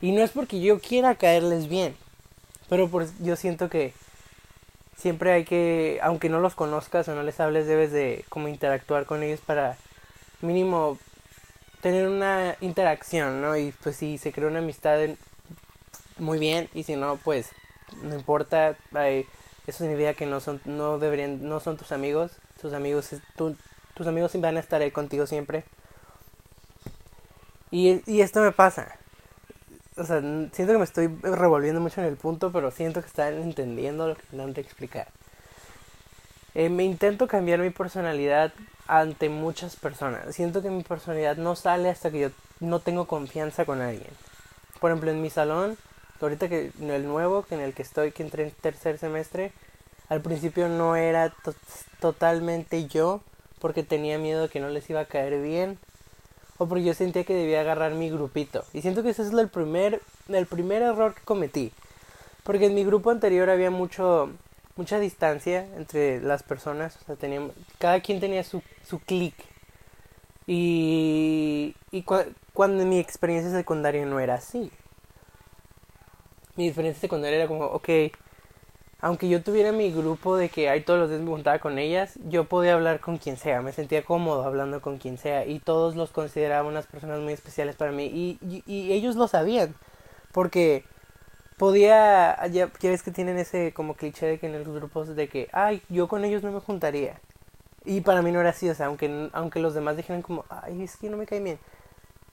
Y 0.00 0.12
no 0.12 0.22
es 0.22 0.30
porque 0.30 0.60
yo 0.60 0.78
quiera 0.78 1.16
caerles 1.16 1.68
bien, 1.68 1.96
pero 2.68 2.88
por, 2.88 3.06
yo 3.20 3.36
siento 3.36 3.68
que 3.68 3.92
siempre 4.96 5.32
hay 5.32 5.44
que, 5.44 5.98
aunque 6.02 6.28
no 6.28 6.40
los 6.40 6.54
conozcas 6.54 7.08
o 7.08 7.14
no 7.14 7.22
les 7.22 7.40
hables, 7.40 7.66
debes 7.66 7.92
de 7.92 8.24
como 8.28 8.48
interactuar 8.48 9.06
con 9.06 9.22
ellos 9.22 9.40
para 9.40 9.76
mínimo 10.40 10.98
tener 11.80 12.08
una 12.08 12.56
interacción, 12.60 13.42
¿no? 13.42 13.56
Y 13.56 13.72
pues 13.82 13.96
si 13.96 14.18
se 14.18 14.32
crea 14.32 14.48
una 14.48 14.60
amistad 14.60 14.98
muy 16.18 16.38
bien 16.38 16.68
y 16.74 16.84
si 16.84 16.96
no, 16.96 17.16
pues 17.16 17.50
no 18.02 18.14
importa, 18.14 18.76
hay, 18.94 19.26
eso 19.66 19.78
significa 19.78 20.14
que 20.14 20.26
no 20.26 20.40
son 20.40 20.60
no 20.64 20.98
deberían 20.98 21.48
no 21.48 21.60
son 21.60 21.76
tus 21.76 21.92
amigos 21.92 22.32
tus 22.60 22.72
amigos 22.72 23.10
tus 23.36 24.06
amigos 24.06 24.38
van 24.40 24.56
a 24.56 24.60
estar 24.60 24.82
ahí 24.82 24.90
contigo 24.90 25.26
siempre 25.26 25.64
y, 27.70 28.02
y 28.06 28.20
esto 28.20 28.40
me 28.40 28.52
pasa 28.52 28.98
o 29.96 30.04
sea 30.04 30.20
siento 30.20 30.72
que 30.72 30.78
me 30.78 30.84
estoy 30.84 31.08
revolviendo 31.22 31.80
mucho 31.80 32.00
en 32.00 32.08
el 32.08 32.16
punto 32.16 32.50
pero 32.52 32.70
siento 32.70 33.00
que 33.00 33.06
están 33.06 33.34
entendiendo 33.34 34.08
lo 34.08 34.16
que 34.16 34.22
intento 34.32 34.60
explicar. 34.60 35.08
Eh, 36.54 36.68
me 36.68 36.84
intento 36.84 37.26
cambiar 37.26 37.58
mi 37.58 37.70
personalidad 37.70 38.52
ante 38.86 39.28
muchas 39.28 39.74
personas. 39.74 40.34
Siento 40.34 40.62
que 40.62 40.70
mi 40.70 40.84
personalidad 40.84 41.36
no 41.36 41.56
sale 41.56 41.90
hasta 41.90 42.10
que 42.10 42.20
yo 42.20 42.30
no 42.60 42.78
tengo 42.78 43.06
confianza 43.06 43.64
con 43.64 43.80
alguien. 43.80 44.10
Por 44.80 44.90
ejemplo 44.90 45.10
en 45.10 45.20
mi 45.20 45.30
salón 45.30 45.76
ahorita 46.24 46.48
que 46.48 46.72
el 46.80 47.06
nuevo, 47.06 47.42
que 47.42 47.54
en 47.54 47.60
el 47.60 47.74
que 47.74 47.82
estoy, 47.82 48.12
que 48.12 48.22
entré 48.22 48.44
en 48.44 48.50
tercer 48.50 48.98
semestre, 48.98 49.52
al 50.08 50.20
principio 50.20 50.68
no 50.68 50.96
era 50.96 51.32
totalmente 52.00 52.86
yo, 52.86 53.20
porque 53.60 53.82
tenía 53.82 54.18
miedo 54.18 54.42
de 54.42 54.48
que 54.48 54.60
no 54.60 54.68
les 54.68 54.88
iba 54.90 55.00
a 55.00 55.06
caer 55.06 55.40
bien, 55.40 55.78
o 56.58 56.66
porque 56.66 56.84
yo 56.84 56.94
sentía 56.94 57.24
que 57.24 57.34
debía 57.34 57.60
agarrar 57.60 57.92
mi 57.92 58.10
grupito. 58.10 58.64
Y 58.72 58.82
siento 58.82 59.02
que 59.02 59.10
ese 59.10 59.22
es 59.22 59.32
el 59.32 59.48
primer, 59.48 60.00
el 60.28 60.46
primer 60.46 60.82
error 60.82 61.14
que 61.14 61.22
cometí, 61.22 61.72
porque 62.42 62.66
en 62.66 62.74
mi 62.74 62.84
grupo 62.84 63.10
anterior 63.10 63.50
había 63.50 63.70
mucho, 63.70 64.30
mucha 64.76 64.98
distancia 64.98 65.66
entre 65.76 66.20
las 66.20 66.42
personas, 66.42 66.96
o 67.02 67.04
sea, 67.04 67.16
teníamos, 67.16 67.52
cada 67.78 68.00
quien 68.00 68.20
tenía 68.20 68.44
su, 68.44 68.62
su 68.86 69.00
clic. 69.00 69.34
Y, 70.46 71.74
y 71.90 72.04
cuando 72.52 72.84
mi 72.84 72.98
experiencia 72.98 73.50
secundaria 73.50 74.04
no 74.04 74.20
era 74.20 74.34
así 74.34 74.70
mi 76.56 76.64
diferencia 76.68 77.00
secundaria 77.00 77.38
era 77.38 77.48
como, 77.48 77.64
ok, 77.66 77.88
aunque 79.04 79.28
yo 79.28 79.42
tuviera 79.42 79.70
mi 79.70 79.92
grupo 79.92 80.34
de 80.34 80.48
que 80.48 80.70
ahí 80.70 80.80
todos 80.80 80.98
los 80.98 81.10
días 81.10 81.20
me 81.20 81.28
juntaba 81.28 81.58
con 81.58 81.78
ellas, 81.78 82.18
yo 82.26 82.44
podía 82.44 82.72
hablar 82.72 83.00
con 83.00 83.18
quien 83.18 83.36
sea, 83.36 83.60
me 83.60 83.70
sentía 83.70 84.02
cómodo 84.02 84.44
hablando 84.44 84.80
con 84.80 84.96
quien 84.96 85.18
sea 85.18 85.44
y 85.44 85.58
todos 85.58 85.94
los 85.94 86.10
consideraba 86.10 86.66
unas 86.66 86.86
personas 86.86 87.20
muy 87.20 87.34
especiales 87.34 87.76
para 87.76 87.92
mí 87.92 88.06
y, 88.06 88.62
y, 88.66 88.92
ellos 88.92 89.16
lo 89.16 89.28
sabían, 89.28 89.74
porque 90.32 90.86
podía, 91.58 92.46
ya, 92.46 92.70
ves 92.80 93.02
que 93.02 93.10
tienen 93.10 93.36
ese 93.36 93.74
como 93.74 93.92
cliché 93.94 94.24
de 94.24 94.38
que 94.38 94.46
en 94.46 94.64
los 94.64 94.66
grupos 94.66 95.14
de 95.14 95.28
que, 95.28 95.50
ay, 95.52 95.82
yo 95.90 96.08
con 96.08 96.24
ellos 96.24 96.42
no 96.42 96.50
me 96.50 96.60
juntaría. 96.60 97.20
Y 97.84 98.00
para 98.00 98.22
mí 98.22 98.32
no 98.32 98.40
era 98.40 98.50
así, 98.50 98.70
o 98.70 98.74
sea, 98.74 98.86
aunque, 98.86 99.28
aunque 99.34 99.60
los 99.60 99.74
demás 99.74 99.98
dijeran 99.98 100.22
como, 100.22 100.46
ay, 100.48 100.82
es 100.82 100.96
que 100.96 101.10
no 101.10 101.18
me 101.18 101.26
cae 101.26 101.40
bien, 101.40 101.58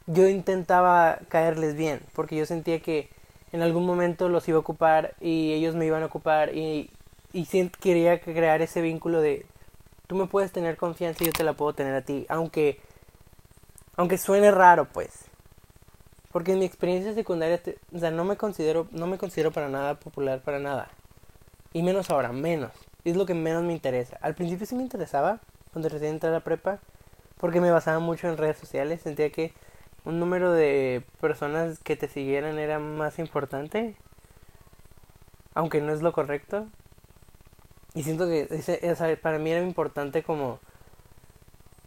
yo 0.06 0.30
intentaba 0.30 1.20
caerles 1.28 1.76
bien, 1.76 2.00
porque 2.14 2.38
yo 2.38 2.46
sentía 2.46 2.80
que 2.80 3.10
en 3.52 3.62
algún 3.62 3.86
momento 3.86 4.30
los 4.30 4.48
iba 4.48 4.58
a 4.58 4.62
ocupar 4.62 5.16
y 5.20 5.54
ellos 5.54 5.76
me 5.76 5.86
iban 5.86 6.04
a 6.04 6.08
ocupar 6.08 6.56
y, 6.56 6.90
y 7.34 7.46
quería 7.80 8.22
crear 8.22 8.62
ese 8.62 8.82
vínculo 8.82 9.22
de 9.22 9.46
tú 10.08 10.16
me 10.16 10.28
puedes 10.28 10.52
tener 10.52 10.78
confianza 10.78 11.24
y 11.24 11.28
yo 11.28 11.34
te 11.34 11.44
la 11.44 11.54
puedo 11.54 11.74
tener 11.74 11.96
a 11.96 12.02
ti, 12.02 12.26
aunque 12.30 12.80
aunque 13.96 14.18
suene 14.18 14.52
raro, 14.52 14.86
pues. 14.86 15.26
Porque 16.32 16.54
en 16.54 16.60
mi 16.60 16.66
experiencia 16.66 17.14
secundaria, 17.14 17.62
o 17.94 18.00
sea, 18.00 18.10
no 18.10 18.24
me 18.24 18.38
considero 18.38 18.88
no 18.92 19.08
me 19.08 19.18
considero 19.18 19.52
para 19.52 19.70
nada 19.70 20.00
popular 20.00 20.42
para 20.42 20.60
nada. 20.60 20.90
Y 21.74 21.84
menos 21.84 22.10
ahora, 22.10 22.32
menos. 22.32 22.72
Es 23.04 23.16
lo 23.16 23.26
que 23.26 23.34
menos 23.34 23.64
me 23.64 23.74
interesa. 23.74 24.18
Al 24.22 24.36
principio 24.36 24.66
sí 24.66 24.76
me 24.76 24.84
interesaba 24.84 25.40
cuando 25.72 25.90
recién 25.90 26.12
entré 26.14 26.30
a 26.30 26.34
la 26.34 26.42
prepa, 26.42 26.80
porque 27.38 27.62
me 27.62 27.72
basaba 27.72 28.00
mucho 28.00 28.28
en 28.28 28.38
redes 28.38 28.58
sociales, 28.58 29.02
sentía 29.02 29.30
que 29.32 29.54
un 30.06 30.20
número 30.20 30.52
de 30.52 31.04
personas 31.20 31.80
que 31.80 31.96
te 31.96 32.08
siguieran 32.08 32.58
era 32.58 32.80
más 32.80 33.20
importante, 33.20 33.96
aunque 35.54 35.82
no 35.82 35.94
es 35.94 36.02
lo 36.02 36.14
correcto. 36.14 36.68
Y 37.94 38.04
siento 38.04 38.26
que 38.26 38.48
ese, 38.50 39.18
para 39.18 39.38
mí 39.38 39.52
era 39.52 39.62
importante 39.62 40.24
como 40.24 40.60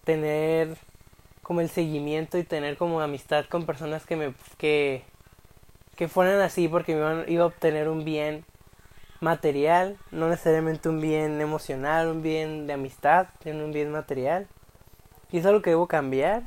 tener 0.04 0.76
como 1.42 1.60
el 1.60 1.68
seguimiento 1.68 2.38
y 2.38 2.44
tener 2.44 2.76
como 2.76 3.00
amistad 3.00 3.46
con 3.46 3.66
personas 3.66 4.06
que 4.06 4.16
me 4.16 4.34
que 4.58 5.04
que 5.96 6.08
fueran 6.08 6.40
así 6.40 6.68
porque 6.68 6.94
me 6.94 7.00
iban, 7.00 7.24
iba 7.28 7.44
a 7.44 7.46
obtener 7.46 7.88
un 7.88 8.04
bien 8.04 8.44
material, 9.20 9.98
no 10.10 10.28
necesariamente 10.28 10.88
un 10.88 11.00
bien 11.00 11.40
emocional, 11.40 12.08
un 12.08 12.22
bien 12.22 12.66
de 12.66 12.72
amistad, 12.74 13.28
sino 13.42 13.64
un 13.64 13.72
bien 13.72 13.90
material. 13.90 14.48
Y 15.30 15.38
es 15.38 15.46
algo 15.46 15.62
que 15.62 15.70
debo 15.70 15.88
cambiar. 15.88 16.44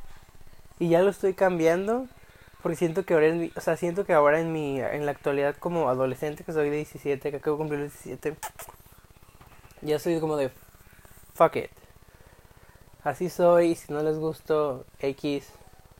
Y 0.80 0.90
ya 0.90 1.02
lo 1.02 1.10
estoy 1.10 1.34
cambiando. 1.34 2.08
Porque 2.62 2.76
siento 2.76 3.06
que 3.06 3.14
ahora, 3.14 3.28
en 3.28 3.40
mi, 3.40 3.52
o 3.56 3.62
sea, 3.62 3.78
siento 3.78 4.06
que 4.06 4.14
ahora 4.14 4.40
en 4.40 4.52
mi, 4.52 4.82
en 4.82 5.06
la 5.06 5.12
actualidad 5.12 5.56
como 5.56 5.90
adolescente, 5.90 6.44
que 6.44 6.52
soy 6.52 6.70
de 6.70 6.78
17, 6.78 7.30
que 7.32 7.38
acabo 7.38 7.56
de 7.56 7.60
cumplir 7.60 7.80
los 7.82 7.94
17, 7.94 8.36
ya 9.82 10.00
soy 10.00 10.20
como 10.20 10.38
de 10.38 10.50
fuck 11.34 11.56
it. 11.56 11.70
Así 13.04 13.30
soy, 13.30 13.76
si 13.76 13.94
no 13.94 14.02
les 14.02 14.18
gusto 14.18 14.86
X, 15.00 15.48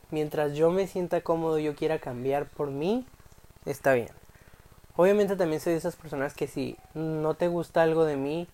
mientras 0.10 0.56
yo 0.56 0.72
me 0.72 0.88
sienta 0.88 1.22
cómodo, 1.22 1.60
yo 1.60 1.76
quiera 1.76 2.00
cambiar 2.00 2.48
por 2.48 2.72
mí, 2.72 3.06
está 3.66 3.94
bien. 3.94 4.10
Obviamente 4.96 5.36
también 5.36 5.62
soy 5.62 5.74
de 5.74 5.80
esas 5.80 5.96
personas 5.96 6.34
que 6.34 6.48
si 6.48 6.76
no 6.96 7.36
te 7.36 7.48
gusta 7.48 7.84
algo 7.84 8.04
de 8.04 8.18
mí, 8.18 8.48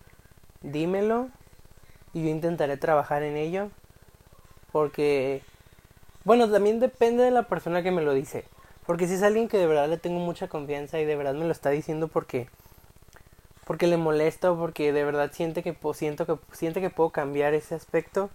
dímelo 0.61 1.29
y 2.13 2.23
yo 2.23 2.29
intentaré 2.29 2.75
trabajar 2.77 3.23
en 3.23 3.37
ello. 3.37 3.69
Porque, 4.73 5.41
bueno, 6.25 6.49
también 6.49 6.79
depende 6.79 7.23
de 7.23 7.31
la 7.31 7.43
persona 7.43 7.83
que 7.83 7.91
me 7.91 8.01
lo 8.01 8.13
dice. 8.13 8.45
Porque 8.85 9.07
si 9.07 9.13
es 9.13 9.23
alguien 9.23 9.47
que 9.47 9.57
de 9.57 9.67
verdad 9.67 9.87
le 9.87 9.97
tengo 9.97 10.19
mucha 10.19 10.47
confianza 10.47 10.99
y 10.99 11.05
de 11.05 11.15
verdad 11.15 11.33
me 11.33 11.45
lo 11.45 11.51
está 11.51 11.69
diciendo 11.69 12.07
porque 12.07 12.49
porque 13.65 13.87
le 13.87 13.95
molesta 13.95 14.51
o 14.51 14.57
porque 14.57 14.91
de 14.91 15.05
verdad 15.05 15.31
siente 15.31 15.63
que 15.63 15.77
siento 15.93 16.25
que 16.25 16.37
siente 16.51 16.81
que 16.81 16.89
puedo 16.89 17.11
cambiar 17.11 17.53
ese 17.53 17.75
aspecto, 17.75 18.29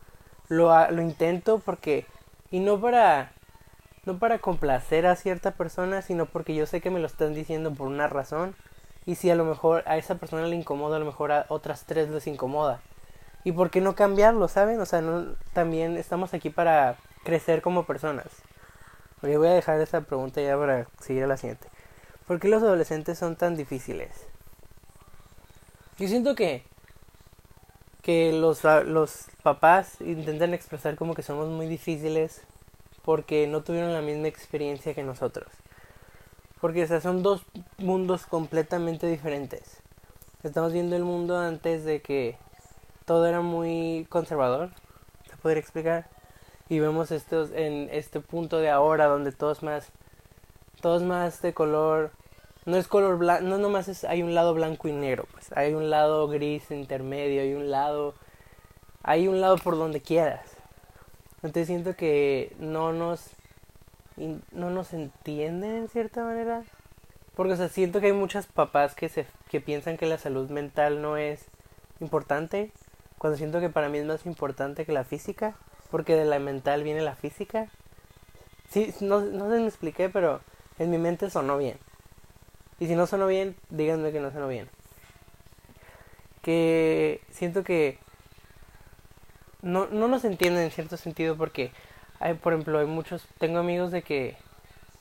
lo 0.49 0.91
lo 0.91 1.03
intento 1.03 1.59
porque 1.59 2.07
y 2.51 2.61
no 2.61 2.81
para 2.81 3.33
no 4.07 4.19
para 4.19 4.39
complacer 4.39 5.07
a 5.07 5.17
cierta 5.17 5.53
persona, 5.53 6.01
sino 6.01 6.27
porque 6.27 6.55
yo 6.55 6.65
sé 6.67 6.81
que 6.81 6.91
me 6.91 7.01
lo 7.01 7.07
están 7.07 7.35
diciendo 7.35 7.75
por 7.75 7.89
una 7.89 8.09
razón. 8.09 8.55
Y 9.05 9.17
si 9.17 9.31
a 9.31 9.35
lo 9.35 9.45
mejor 9.45 9.83
a 9.87 9.97
esa 9.99 10.17
persona 10.17 10.47
le 10.47 10.57
incomoda, 10.57 10.97
a 10.97 10.99
lo 10.99 11.05
mejor 11.05 11.33
a 11.33 11.47
otras 11.49 11.85
tres 11.85 12.09
les 12.11 12.27
incomoda. 12.27 12.81
¿Y 13.45 13.53
por 13.53 13.71
qué 13.71 13.81
no 13.81 13.95
cambiarlo, 13.95 14.49
saben? 14.49 14.81
O 14.81 14.87
sea, 14.87 15.01
no, 15.03 15.35
también 15.53 15.97
estamos 15.97 16.35
aquí 16.35 16.51
para 16.51 16.97
crecer 17.25 17.63
como 17.63 17.85
personas. 17.85 18.27
Voy 19.21 19.35
a 19.35 19.53
dejar 19.53 19.81
esa 19.81 20.03
pregunta 20.03 20.41
ya 20.41 20.57
para 20.57 20.87
seguir 21.01 21.25
a 21.25 21.27
la 21.27 21.37
siguiente. 21.37 21.69
¿Por 22.27 22.41
qué 22.41 22.49
los 22.49 22.63
adolescentes 22.63 23.19
son 23.19 23.37
tan 23.37 23.57
difíciles? 23.57 24.11
Yo 25.99 26.09
siento 26.09 26.35
que 26.35 26.65
que 28.09 28.33
los, 28.33 28.65
los 28.65 29.27
papás 29.43 30.01
intentan 30.01 30.55
expresar 30.55 30.97
como 30.97 31.15
que 31.15 31.23
somos 31.23 31.49
muy 31.49 31.67
difíciles 31.67 32.41
porque 33.05 33.47
no 33.47 33.63
tuvieron 33.63 33.93
la 33.93 34.01
misma 34.01 34.29
experiencia 34.29 34.95
que 34.95 35.03
nosotros. 35.03 35.49
Porque 36.59 36.85
o 36.85 37.01
son 37.03 37.23
dos 37.23 37.45
mundos 37.77 38.25
completamente 38.25 39.07
diferentes. 39.07 39.83
Estamos 40.43 40.73
viendo 40.73 40.97
el 40.97 41.05
mundo 41.05 41.39
antes 41.39 41.85
de 41.85 42.01
que 42.01 42.39
todo 43.05 43.27
era 43.27 43.43
muy 43.43 44.07
conservador, 44.09 44.71
se 45.29 45.37
podría 45.37 45.61
explicar. 45.61 46.09
Y 46.69 46.81
vemos 46.81 47.11
estos 47.11 47.51
en 47.53 47.89
este 47.93 48.21
punto 48.21 48.59
de 48.59 48.71
ahora 48.71 49.07
donde 49.07 49.33
todo 49.33 49.53
es 49.53 49.63
más 49.63 49.91
todo 50.81 50.97
es 50.97 51.03
más 51.03 51.43
de 51.43 51.55
color 51.55 52.13
no 52.67 52.77
es 52.77 52.87
color 52.87 53.17
blanco, 53.17 53.45
no 53.45 53.59
nomás 53.59 53.89
es 53.89 54.05
hay 54.05 54.23
un 54.23 54.35
lado 54.35 54.53
blanco 54.53 54.89
y 54.89 54.93
negro, 54.93 55.27
pues 55.33 55.51
hay 55.57 55.73
un 55.75 55.89
lado 55.89 56.29
gris 56.29 56.71
intermedio, 56.71 57.41
hay 57.41 57.55
un 57.55 57.71
lado 57.71 58.15
hay 59.03 59.27
un 59.29 59.41
lado 59.41 59.57
por 59.57 59.77
donde 59.77 60.03
quieras. 60.03 60.57
Entonces 61.43 61.69
siento 61.69 61.97
que 61.97 62.55
no 62.59 62.93
nos 62.93 63.31
no 64.53 64.71
nos 64.71 64.93
entienden 64.93 65.77
en 65.77 65.89
cierta 65.89 66.25
manera. 66.25 66.63
Porque 67.35 67.55
o 67.55 67.57
sea, 67.57 67.69
siento 67.69 68.01
que 68.01 68.07
hay 68.07 68.13
muchos 68.13 68.47
papás 68.47 68.95
que 68.95 69.09
se 69.09 69.27
que 69.49 69.61
piensan 69.61 69.97
que 69.97 70.07
la 70.07 70.19
salud 70.19 70.51
mental 70.51 71.01
no 71.01 71.17
es 71.17 71.47
importante, 72.01 72.73
cuando 73.17 73.37
siento 73.37 73.61
que 73.61 73.71
para 73.71 73.89
mí 73.89 73.99
es 73.99 74.05
más 74.05 74.27
importante 74.27 74.85
que 74.85 74.93
la 74.93 75.05
física, 75.05 75.57
porque 75.91 76.15
de 76.15 76.25
la 76.25 76.39
mental 76.39 76.83
viene 76.83 77.01
la 77.01 77.17
física. 77.17 77.69
Sí, 78.69 78.95
no, 79.01 79.21
no 79.21 79.45
si 79.47 79.61
me 79.61 79.67
expliqué, 79.67 80.09
pero 80.09 80.41
en 80.79 80.91
mi 80.91 80.99
mente 80.99 81.31
sonó 81.31 81.59
bien. 81.59 81.79
Y 82.79 82.87
si 82.87 82.95
no 82.95 83.07
sonó 83.07 83.27
bien, 83.27 83.57
díganme 83.71 84.13
que 84.13 84.21
no 84.21 84.31
sonó 84.31 84.49
bien. 84.49 84.69
Que 86.43 87.21
siento 87.31 87.65
que 87.65 87.99
no, 89.63 89.87
no 89.87 90.09
nos 90.09 90.25
entienden 90.25 90.65
en 90.65 90.71
cierto 90.71 90.97
sentido 90.97 91.37
porque, 91.37 91.73
hay, 92.21 92.35
por 92.35 92.53
ejemplo, 92.53 92.79
hay 92.79 92.87
muchos, 92.87 93.27
tengo 93.39 93.59
amigos 93.59 93.91
de 93.91 94.03
que, 94.03 94.37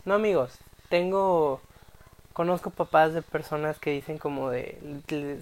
no 0.06 0.16
amigos, 0.16 0.58
tengo, 0.90 1.62
conozco 2.34 2.70
papás 2.72 3.14
de 3.14 3.22
personas 3.22 3.80
que 3.80 3.92
dicen 3.92 4.18
como 4.18 4.50
de, 4.50 4.80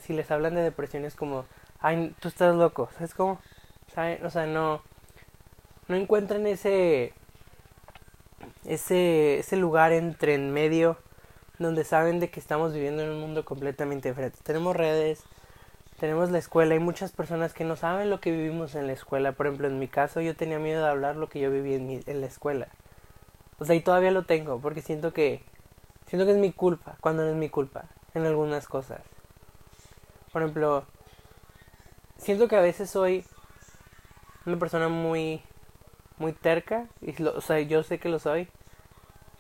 si 0.03 0.13
les 0.13 0.31
hablan 0.31 0.55
de 0.55 0.61
depresiones 0.61 1.15
como, 1.15 1.45
ay, 1.79 2.13
tú 2.19 2.27
estás 2.27 2.55
loco, 2.55 2.89
¿sabes 2.93 3.13
cómo? 3.13 3.39
O 4.23 4.29
sea, 4.29 4.45
no, 4.45 4.81
no 5.87 5.95
encuentran 5.95 6.47
ese, 6.47 7.13
ese, 8.65 9.39
ese 9.39 9.55
lugar 9.57 9.91
entre 9.91 10.35
en 10.35 10.51
medio 10.51 10.97
donde 11.59 11.83
saben 11.83 12.19
de 12.19 12.29
que 12.29 12.39
estamos 12.39 12.73
viviendo 12.73 13.03
en 13.03 13.11
un 13.11 13.19
mundo 13.19 13.45
completamente 13.45 14.09
diferente. 14.09 14.39
Tenemos 14.43 14.75
redes, 14.75 15.23
tenemos 15.99 16.31
la 16.31 16.37
escuela, 16.37 16.73
hay 16.73 16.79
muchas 16.79 17.11
personas 17.11 17.53
que 17.53 17.63
no 17.63 17.75
saben 17.75 18.09
lo 18.09 18.19
que 18.19 18.31
vivimos 18.31 18.75
en 18.75 18.87
la 18.87 18.93
escuela. 18.93 19.31
Por 19.31 19.47
ejemplo, 19.47 19.67
en 19.67 19.79
mi 19.79 19.87
caso 19.87 20.21
yo 20.21 20.35
tenía 20.35 20.59
miedo 20.59 20.83
de 20.83 20.89
hablar 20.89 21.15
lo 21.15 21.29
que 21.29 21.39
yo 21.39 21.49
viví 21.51 21.75
en, 21.75 21.87
mi, 21.87 22.01
en 22.05 22.21
la 22.21 22.27
escuela. 22.27 22.67
O 23.59 23.65
sea, 23.65 23.75
y 23.75 23.81
todavía 23.81 24.11
lo 24.11 24.25
tengo, 24.25 24.59
porque 24.59 24.81
siento 24.81 25.13
que 25.13 25.43
siento 26.07 26.25
que 26.25 26.33
es 26.33 26.37
mi 26.37 26.51
culpa, 26.51 26.97
cuando 26.99 27.23
no 27.23 27.29
es 27.29 27.35
mi 27.35 27.49
culpa, 27.49 27.85
en 28.13 28.25
algunas 28.25 28.67
cosas. 28.67 29.01
Por 30.31 30.41
ejemplo, 30.41 30.85
siento 32.17 32.47
que 32.47 32.57
a 32.57 32.61
veces 32.61 32.89
soy 32.89 33.25
una 34.45 34.59
persona 34.59 34.89
muy 34.89 35.41
muy 36.17 36.33
terca, 36.33 36.87
y 37.01 37.21
o 37.23 37.41
sea, 37.41 37.59
yo 37.61 37.83
sé 37.83 37.99
que 37.99 38.09
lo 38.09 38.19
soy. 38.19 38.47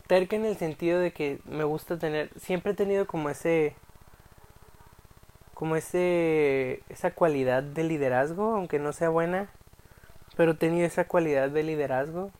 Terca 0.07 0.35
en 0.35 0.45
el 0.45 0.57
sentido 0.57 0.99
de 0.99 1.11
que 1.11 1.39
me 1.45 1.63
gusta 1.63 1.97
tener, 1.97 2.29
siempre 2.39 2.73
he 2.73 2.75
tenido 2.75 3.07
como 3.07 3.29
ese 3.29 3.75
como 5.53 5.75
ese 5.77 6.83
esa 6.89 7.11
cualidad 7.11 7.63
de 7.63 7.83
liderazgo, 7.83 8.55
aunque 8.55 8.77
no 8.79 8.93
sea 8.93 9.09
buena, 9.09 9.49
pero 10.37 10.51
he 10.51 10.55
tenido 10.55 10.85
esa 10.85 11.07
cualidad 11.07 11.49
de 11.49 11.63
liderazgo, 11.63 12.31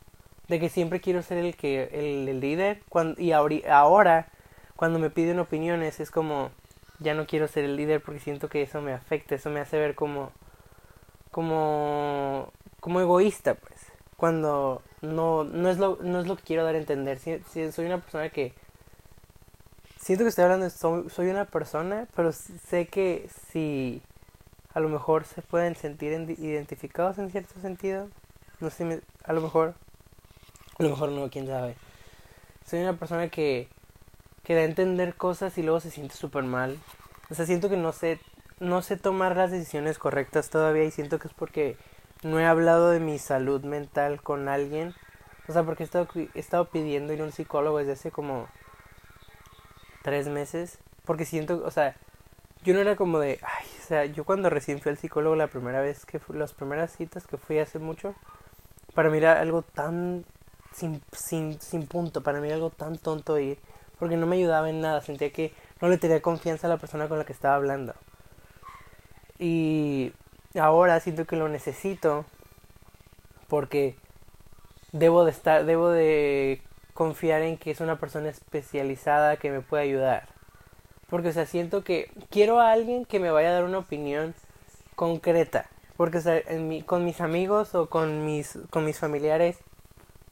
de 0.48 0.60
que 0.60 0.68
siempre 0.68 1.00
quiero 1.00 1.22
ser 1.22 1.38
el 1.38 1.56
que 1.56 1.88
el, 1.92 2.40
líder 2.40 2.82
cuando, 2.88 3.20
y 3.20 3.32
ahora 3.32 4.28
cuando 4.76 4.98
me 4.98 5.10
piden 5.10 5.38
opiniones 5.40 6.00
es 6.00 6.10
como 6.10 6.50
ya 6.98 7.14
no 7.14 7.26
quiero 7.26 7.48
ser 7.48 7.64
el 7.64 7.76
líder 7.76 8.02
porque 8.02 8.20
siento 8.20 8.48
que 8.48 8.62
eso 8.62 8.80
me 8.80 8.92
afecta, 8.92 9.34
eso 9.34 9.50
me 9.50 9.60
hace 9.60 9.78
ver 9.78 9.94
como 9.94 10.30
como 11.30 12.52
como 12.80 13.00
egoísta, 13.00 13.54
pues, 13.54 13.75
cuando 14.16 14.82
no 15.02 15.44
no 15.44 15.68
es 15.68 15.78
lo 15.78 15.98
no 16.02 16.20
es 16.20 16.26
lo 16.26 16.36
que 16.36 16.42
quiero 16.42 16.64
dar 16.64 16.74
a 16.74 16.78
entender, 16.78 17.18
si, 17.18 17.38
si 17.50 17.70
soy 17.72 17.86
una 17.86 18.00
persona 18.00 18.30
que 18.30 18.54
siento 20.06 20.24
que 20.24 20.28
estoy 20.28 20.44
hablando, 20.44 20.70
soy, 20.70 21.10
soy 21.10 21.28
una 21.30 21.46
persona, 21.46 22.06
pero 22.14 22.30
sé 22.32 22.86
que 22.86 23.28
si 23.50 24.02
a 24.72 24.78
lo 24.78 24.88
mejor 24.88 25.24
se 25.24 25.42
pueden 25.42 25.74
sentir 25.74 26.12
identificados 26.38 27.18
en 27.18 27.30
cierto 27.30 27.58
sentido, 27.60 28.08
no 28.60 28.70
sé, 28.70 29.02
a 29.24 29.32
lo 29.32 29.40
mejor, 29.40 29.74
a 30.78 30.82
lo 30.82 30.90
mejor 30.90 31.10
no, 31.10 31.28
quién 31.28 31.46
sabe. 31.46 31.76
Soy 32.64 32.80
una 32.82 32.92
persona 32.92 33.30
que, 33.30 33.68
que 34.44 34.54
da 34.54 34.60
a 34.60 34.64
entender 34.64 35.14
cosas 35.16 35.58
y 35.58 35.62
luego 35.62 35.80
se 35.80 35.90
siente 35.90 36.14
súper 36.14 36.44
mal. 36.44 36.78
O 37.30 37.34
sea, 37.34 37.46
siento 37.46 37.68
que 37.68 37.76
no 37.76 37.92
sé, 37.92 38.20
no 38.60 38.82
sé 38.82 38.96
tomar 38.96 39.34
las 39.36 39.50
decisiones 39.50 39.98
correctas 39.98 40.50
todavía 40.50 40.84
y 40.84 40.90
siento 40.90 41.18
que 41.18 41.28
es 41.28 41.34
porque 41.34 41.76
no 42.26 42.40
he 42.40 42.44
hablado 42.44 42.90
de 42.90 43.00
mi 43.00 43.18
salud 43.18 43.62
mental 43.64 44.20
con 44.22 44.48
alguien. 44.48 44.94
O 45.48 45.52
sea, 45.52 45.62
porque 45.62 45.84
he 45.84 45.86
estado, 45.86 46.08
he 46.14 46.38
estado 46.38 46.66
pidiendo 46.66 47.12
ir 47.12 47.20
a 47.20 47.24
un 47.24 47.32
psicólogo 47.32 47.78
desde 47.78 47.92
hace 47.92 48.10
como 48.10 48.48
tres 50.02 50.28
meses, 50.28 50.78
porque 51.04 51.24
siento, 51.24 51.62
o 51.64 51.70
sea, 51.70 51.96
yo 52.64 52.74
no 52.74 52.80
era 52.80 52.96
como 52.96 53.18
de, 53.18 53.38
ay, 53.42 53.66
o 53.80 53.86
sea, 53.86 54.04
yo 54.06 54.24
cuando 54.24 54.50
recién 54.50 54.80
fui 54.80 54.90
al 54.90 54.98
psicólogo 54.98 55.36
la 55.36 55.46
primera 55.46 55.80
vez 55.80 56.04
que 56.04 56.18
fui, 56.18 56.36
las 56.36 56.52
primeras 56.52 56.96
citas 56.96 57.26
que 57.26 57.36
fui 57.36 57.58
hace 57.58 57.78
mucho, 57.78 58.14
para 58.94 59.10
mí 59.10 59.18
era 59.18 59.40
algo 59.40 59.62
tan 59.62 60.24
sin, 60.72 61.02
sin, 61.12 61.60
sin 61.60 61.86
punto, 61.86 62.22
para 62.22 62.40
mí 62.40 62.48
era 62.48 62.56
algo 62.56 62.70
tan 62.70 62.98
tonto 62.98 63.38
ir, 63.38 63.58
porque 63.98 64.16
no 64.16 64.26
me 64.26 64.36
ayudaba 64.36 64.68
en 64.68 64.80
nada, 64.80 65.00
sentía 65.00 65.32
que 65.32 65.54
no 65.80 65.88
le 65.88 65.98
tenía 65.98 66.20
confianza 66.20 66.66
a 66.66 66.70
la 66.70 66.78
persona 66.78 67.08
con 67.08 67.18
la 67.18 67.24
que 67.24 67.32
estaba 67.32 67.54
hablando. 67.54 67.94
Y 69.38 70.12
ahora 70.58 71.00
siento 71.00 71.26
que 71.26 71.36
lo 71.36 71.48
necesito 71.48 72.24
porque 73.48 73.96
debo 74.92 75.24
de 75.24 75.30
estar, 75.30 75.64
debo 75.64 75.90
de 75.90 76.62
confiar 76.94 77.42
en 77.42 77.58
que 77.58 77.70
es 77.70 77.80
una 77.80 77.98
persona 77.98 78.28
especializada 78.28 79.36
que 79.36 79.50
me 79.50 79.60
puede 79.60 79.84
ayudar. 79.84 80.28
Porque, 81.08 81.28
o 81.28 81.32
sea, 81.32 81.46
siento 81.46 81.84
que 81.84 82.10
quiero 82.30 82.60
a 82.60 82.72
alguien 82.72 83.04
que 83.04 83.20
me 83.20 83.30
vaya 83.30 83.50
a 83.50 83.52
dar 83.52 83.64
una 83.64 83.78
opinión 83.78 84.34
concreta. 84.96 85.68
Porque, 85.96 86.20
en 86.48 86.68
mi, 86.68 86.82
con 86.82 87.04
mis 87.04 87.20
amigos 87.20 87.74
o 87.74 87.88
con 87.88 88.26
mis, 88.26 88.58
con 88.70 88.84
mis 88.84 88.98
familiares 88.98 89.58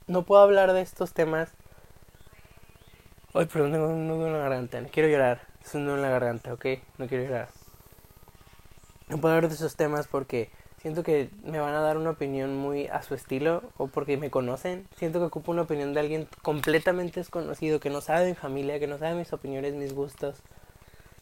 no 0.07 0.25
puedo 0.25 0.43
hablar 0.43 0.73
de 0.73 0.83
estos 0.83 1.13
temas. 1.13 1.51
Ay, 3.33 3.47
perdón, 3.47 3.73
tengo 3.73 3.89
un 3.89 4.09
nudo 4.09 4.27
en 4.27 4.33
la 4.33 4.41
garganta. 4.41 4.81
No 4.81 4.89
quiero 4.89 5.09
llorar. 5.09 5.43
Es 5.65 5.75
un 5.75 5.87
nudo 5.87 5.97
en 5.97 6.03
la 6.03 6.11
garganta, 6.11 6.53
¿ok? 6.53 6.67
No 6.99 7.07
quiero 7.07 7.25
llorar. 7.25 7.64
No 9.15 9.21
puedo 9.21 9.37
hablar 9.37 9.49
de 9.49 9.55
esos 9.55 9.77
temas 9.77 10.09
porque 10.09 10.51
siento 10.83 11.05
que 11.05 11.31
me 11.45 11.61
van 11.61 11.73
a 11.73 11.81
dar 11.81 11.99
una 11.99 12.11
opinión 12.11 12.57
muy 12.57 12.89
a 12.89 13.01
su 13.01 13.15
estilo 13.15 13.63
o 13.77 13.87
porque 13.87 14.17
me 14.17 14.29
conocen. 14.29 14.89
Siento 14.97 15.21
que 15.21 15.27
ocupo 15.27 15.53
una 15.53 15.63
opinión 15.63 15.95
de 15.95 16.01
alguien 16.01 16.29
completamente 16.43 17.21
desconocido, 17.21 17.79
que 17.79 17.91
no 17.91 18.01
sabe 18.01 18.27
mi 18.27 18.35
familia, 18.35 18.81
que 18.81 18.89
no 18.89 18.99
sabe 18.99 19.15
mis 19.15 19.33
opiniones, 19.33 19.75
mis 19.75 19.95
gustos. 19.95 20.39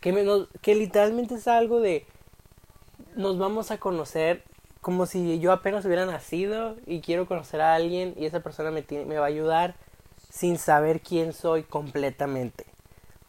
Que, 0.00 0.10
me, 0.14 0.24
que 0.62 0.74
literalmente 0.74 1.34
es 1.34 1.46
algo 1.46 1.80
de 1.80 2.06
nos 3.14 3.38
vamos 3.38 3.70
a 3.70 3.76
conocer 3.76 4.42
como 4.80 5.04
si 5.04 5.38
yo 5.38 5.52
apenas 5.52 5.84
hubiera 5.84 6.06
nacido 6.06 6.76
y 6.86 7.02
quiero 7.02 7.26
conocer 7.26 7.60
a 7.60 7.74
alguien 7.74 8.14
y 8.16 8.24
esa 8.24 8.40
persona 8.40 8.70
me, 8.70 8.86
me 9.04 9.18
va 9.18 9.26
a 9.26 9.28
ayudar 9.28 9.74
sin 10.30 10.56
saber 10.56 11.02
quién 11.02 11.34
soy 11.34 11.62
completamente. 11.62 12.64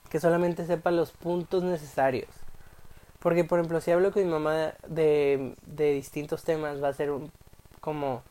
Que 0.10 0.22
solamente 0.22 0.66
sepa 0.66 0.90
los 0.90 1.12
puntos 1.12 1.64
necesarios. 1.64 2.43
Porque, 3.24 3.46
por 3.46 3.58
ejemplo, 3.58 3.80
si 3.80 3.90
hablo 3.90 4.12
con 4.12 4.26
mi 4.26 4.30
mamá 4.30 4.74
de, 4.86 5.56
de 5.66 5.94
distintos 5.94 6.44
temas, 6.44 6.84
va 6.84 6.90
a 6.90 6.94
ser 6.94 7.10
como... 7.80 8.22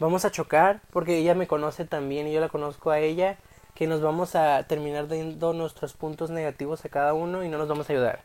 Vamos 0.00 0.24
a 0.24 0.32
chocar, 0.32 0.82
porque 0.90 1.18
ella 1.18 1.36
me 1.36 1.46
conoce 1.46 1.84
también 1.84 2.26
y 2.26 2.32
yo 2.32 2.40
la 2.40 2.48
conozco 2.48 2.90
a 2.90 2.98
ella, 2.98 3.38
que 3.74 3.86
nos 3.86 4.02
vamos 4.02 4.34
a 4.34 4.64
terminar 4.64 5.06
dando 5.06 5.52
nuestros 5.52 5.92
puntos 5.94 6.30
negativos 6.30 6.84
a 6.84 6.88
cada 6.88 7.14
uno 7.14 7.44
y 7.44 7.48
no 7.48 7.58
nos 7.58 7.68
vamos 7.68 7.88
a 7.88 7.92
ayudar. 7.92 8.22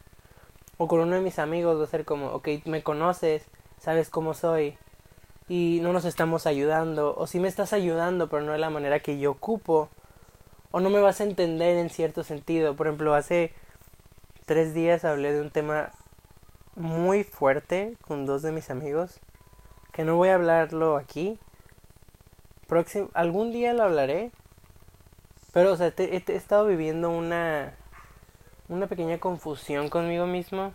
O 0.78 0.88
con 0.88 1.00
uno 1.00 1.16
de 1.16 1.22
mis 1.22 1.38
amigos 1.38 1.80
va 1.80 1.84
a 1.84 1.88
ser 1.88 2.06
como, 2.06 2.32
ok, 2.32 2.48
me 2.66 2.82
conoces, 2.82 3.46
sabes 3.78 4.10
cómo 4.10 4.34
soy 4.34 4.80
y 5.48 5.80
no 5.84 5.94
nos 5.94 6.06
estamos 6.06 6.48
ayudando. 6.48 7.16
O 7.16 7.28
si 7.28 7.40
me 7.40 7.48
estás 7.48 7.72
ayudando, 7.72 8.30
pero 8.30 8.42
no 8.42 8.54
de 8.54 8.58
la 8.58 8.72
manera 8.72 9.00
que 9.02 9.20
yo 9.20 9.30
ocupo. 9.30 9.90
O 10.72 10.80
no 10.80 10.90
me 10.90 11.02
vas 11.02 11.22
a 11.22 11.24
entender 11.24 11.78
en 11.78 11.92
cierto 11.92 12.24
sentido. 12.24 12.76
Por 12.76 12.88
ejemplo, 12.88 13.14
hace 13.14 13.54
tres 14.52 14.74
días 14.74 15.06
hablé 15.06 15.32
de 15.32 15.40
un 15.40 15.50
tema 15.50 15.92
muy 16.76 17.24
fuerte 17.24 17.96
con 18.02 18.26
dos 18.26 18.42
de 18.42 18.52
mis 18.52 18.70
amigos, 18.70 19.22
que 19.94 20.04
no 20.04 20.18
voy 20.18 20.28
a 20.28 20.36
hablarlo 20.36 20.98
aquí. 20.98 21.40
Próximo, 22.68 23.10
algún 23.14 23.54
día 23.54 23.72
lo 23.72 23.84
hablaré, 23.84 24.34
pero 25.54 25.72
o 25.72 25.78
sea, 25.78 25.94
he 25.96 26.24
estado 26.28 26.66
viviendo 26.68 27.10
una 27.10 27.78
una 28.68 28.88
pequeña 28.88 29.20
confusión 29.20 29.88
conmigo 29.88 30.26
mismo. 30.26 30.74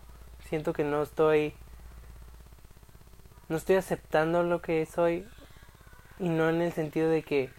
Siento 0.48 0.72
que 0.72 0.82
no 0.82 1.02
estoy 1.02 1.52
no 3.50 3.58
estoy 3.58 3.76
aceptando 3.76 4.42
lo 4.42 4.62
que 4.62 4.86
soy 4.86 5.28
y 6.18 6.30
no 6.30 6.48
en 6.48 6.62
el 6.62 6.72
sentido 6.72 7.10
de 7.10 7.22
que 7.22 7.50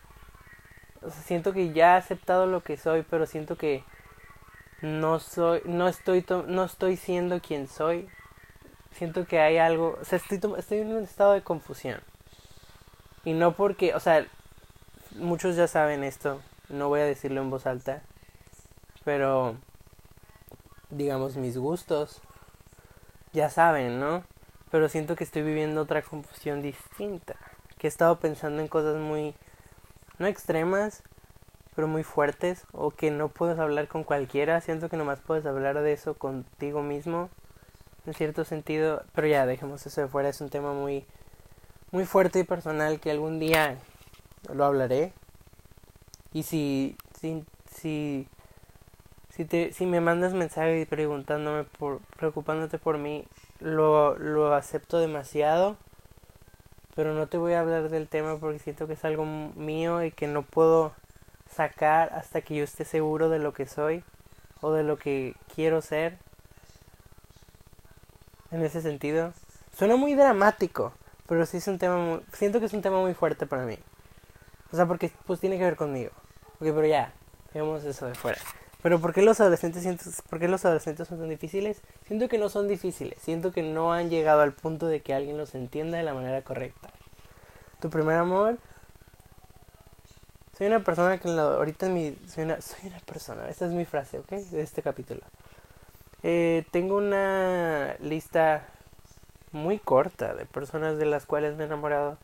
o 1.04 1.12
sea, 1.12 1.22
siento 1.22 1.54
que 1.54 1.74
ya 1.74 1.94
he 1.94 1.98
aceptado 2.00 2.48
lo 2.48 2.64
que 2.64 2.76
soy, 2.76 3.06
pero 3.08 3.28
siento 3.28 3.56
que 3.56 3.84
no 4.82 5.20
soy, 5.20 5.62
no 5.66 5.88
estoy, 5.88 6.26
no 6.48 6.64
estoy 6.64 6.98
siendo 6.98 7.42
quien 7.42 7.68
soy. 7.68 8.10
Siento 8.92 9.26
que 9.26 9.40
hay 9.40 9.58
algo, 9.58 9.98
o 10.02 10.06
sea, 10.06 10.18
estoy, 10.18 10.40
estoy 10.58 10.80
en 10.80 10.94
un 10.94 11.04
estado 11.04 11.34
de 11.34 11.44
confusión. 11.44 12.02
Y 13.26 13.34
no 13.34 13.54
porque, 13.56 13.94
o 13.94 14.00
sea, 14.00 14.26
muchos 15.16 15.56
ya 15.56 15.68
saben 15.68 16.04
esto, 16.04 16.42
no 16.70 16.88
voy 16.90 17.02
a 17.02 17.06
decirlo 17.06 17.42
en 17.42 17.50
voz 17.50 17.66
alta, 17.66 18.02
pero 19.04 19.58
digamos 20.90 21.36
mis 21.36 21.58
gustos 21.58 22.22
ya 23.34 23.50
saben, 23.50 24.00
¿no? 24.00 24.24
Pero 24.72 24.90
siento 24.90 25.16
que 25.16 25.24
estoy 25.24 25.44
viviendo 25.44 25.82
otra 25.82 26.02
confusión 26.02 26.62
distinta, 26.62 27.36
que 27.78 27.88
he 27.88 27.90
estado 27.90 28.20
pensando 28.20 28.62
en 28.62 28.68
cosas 28.68 28.96
muy 28.98 29.36
no 30.18 30.28
extremas, 30.28 31.04
pero 31.78 31.88
muy 31.88 32.02
fuertes 32.02 32.66
o 32.72 32.90
que 32.90 33.12
no 33.12 33.30
puedes 33.30 33.60
hablar 33.60 33.88
con 33.88 34.04
cualquiera. 34.04 34.60
Siento 34.62 34.90
que 34.90 34.98
nomás 34.98 35.20
puedes 35.20 35.46
hablar 35.46 35.80
de 35.80 35.94
eso 35.94 36.16
contigo 36.16 36.82
mismo 36.82 37.30
en 38.08 38.16
cierto 38.16 38.46
sentido, 38.46 39.04
pero 39.14 39.28
ya 39.28 39.46
dejemos 39.46 39.86
eso 39.86 40.02
de 40.02 40.08
fuera, 40.08 40.30
es 40.30 40.42
un 40.42 40.50
tema 40.50 40.74
muy 40.74 41.06
muy 41.92 42.06
fuerte 42.06 42.40
y 42.40 42.44
personal 42.44 43.00
que 43.00 43.12
algún 43.12 43.40
día 43.40 43.78
lo 44.52 44.66
hablaré. 44.66 45.14
Y 46.34 46.42
si 46.42 46.98
si 47.22 47.46
si 49.30 49.46
te 49.46 49.72
si 49.72 49.86
me 49.86 50.02
mandas 50.02 50.34
mensaje 50.34 50.84
preguntándome 50.88 51.64
por 51.64 52.00
preocupándote 52.18 52.80
por 52.80 52.98
mí, 52.98 53.28
lo 53.60 54.18
lo 54.18 54.56
acepto 54.56 54.98
demasiado 54.98 55.78
pero 56.96 57.14
no 57.14 57.28
te 57.28 57.38
voy 57.38 57.54
a 57.54 57.60
hablar 57.60 57.90
del 57.90 58.08
tema 58.08 58.38
porque 58.38 58.58
siento 58.58 58.88
que 58.88 58.94
es 58.94 59.06
algo 59.06 59.24
mío 59.24 60.04
y 60.04 60.10
que 60.10 60.26
no 60.26 60.42
puedo 60.42 60.94
sacar 61.58 62.14
hasta 62.14 62.42
que 62.42 62.56
yo 62.56 62.64
esté 62.64 62.86
seguro 62.86 63.30
de 63.30 63.40
lo 63.40 63.52
que 63.52 63.66
soy 63.66 64.04
o 64.62 64.72
de 64.72 64.84
lo 64.84 64.98
que 64.98 65.36
quiero 65.54 65.82
ser. 65.82 66.18
En 68.52 68.64
ese 68.64 68.82
sentido. 68.82 69.34
Suena 69.76 69.98
muy 69.98 70.16
dramático, 70.16 70.94
pero 71.28 71.46
sí 71.46 71.58
es 71.58 71.68
un 71.68 71.80
tema 71.80 71.98
muy, 71.98 72.22
siento 72.32 72.60
que 72.60 72.68
es 72.68 72.74
un 72.74 72.82
tema 72.82 73.00
muy 73.02 73.14
fuerte 73.14 73.46
para 73.46 73.66
mí. 73.66 73.78
O 74.72 74.76
sea, 74.76 74.86
porque 74.86 75.12
pues 75.26 75.40
tiene 75.40 75.58
que 75.58 75.64
ver 75.64 75.76
conmigo. 75.76 76.12
Ok, 76.60 76.68
pero 76.74 76.86
ya, 76.86 77.12
dejemos 77.54 77.84
eso 77.84 78.06
de 78.06 78.16
fuera. 78.16 78.40
Pero 78.82 79.02
¿por 79.02 79.14
qué 79.14 79.22
los 79.22 79.42
adolescentes 79.42 80.22
por 80.30 80.40
qué 80.40 80.48
los 80.48 80.64
adolescentes 80.64 81.08
son 81.08 81.20
tan 81.20 81.30
difíciles? 81.30 81.82
Siento 82.06 82.30
que 82.30 82.38
no 82.38 82.48
son 82.50 82.68
difíciles, 82.68 83.20
siento 83.22 83.52
que 83.52 83.64
no 83.64 83.92
han 83.92 84.10
llegado 84.10 84.42
al 84.42 84.54
punto 84.54 84.88
de 84.88 85.02
que 85.02 85.14
alguien 85.14 85.38
los 85.38 85.56
entienda 85.56 85.98
de 85.98 86.04
la 86.04 86.14
manera 86.14 86.42
correcta. 86.44 86.90
Tu 87.82 87.90
primer 87.90 88.16
amor 88.16 88.58
soy 90.58 90.68
una 90.68 90.80
persona 90.80 91.20
que 91.20 91.30
ahorita 91.30 91.86
en 91.86 91.94
mi... 91.94 92.18
Soy 92.28 92.46
una, 92.46 92.60
soy 92.62 92.88
una 92.88 93.00
persona, 93.00 93.48
esta 93.48 93.66
es 93.68 93.72
mi 93.72 93.86
frase, 93.86 94.18
¿ok? 94.18 94.30
De 94.30 94.62
este 94.62 94.82
capítulo. 94.82 95.22
Eh, 96.24 96.66
tengo 96.72 96.98
una 96.98 97.96
lista 98.00 98.66
muy 99.52 99.78
corta 99.78 100.34
de 100.34 100.46
personas 100.46 100.98
de 100.98 101.06
las 101.06 101.28
cuales 101.28 101.56
me 101.56 101.64
he 101.64 101.68
enamorado. 101.68 102.18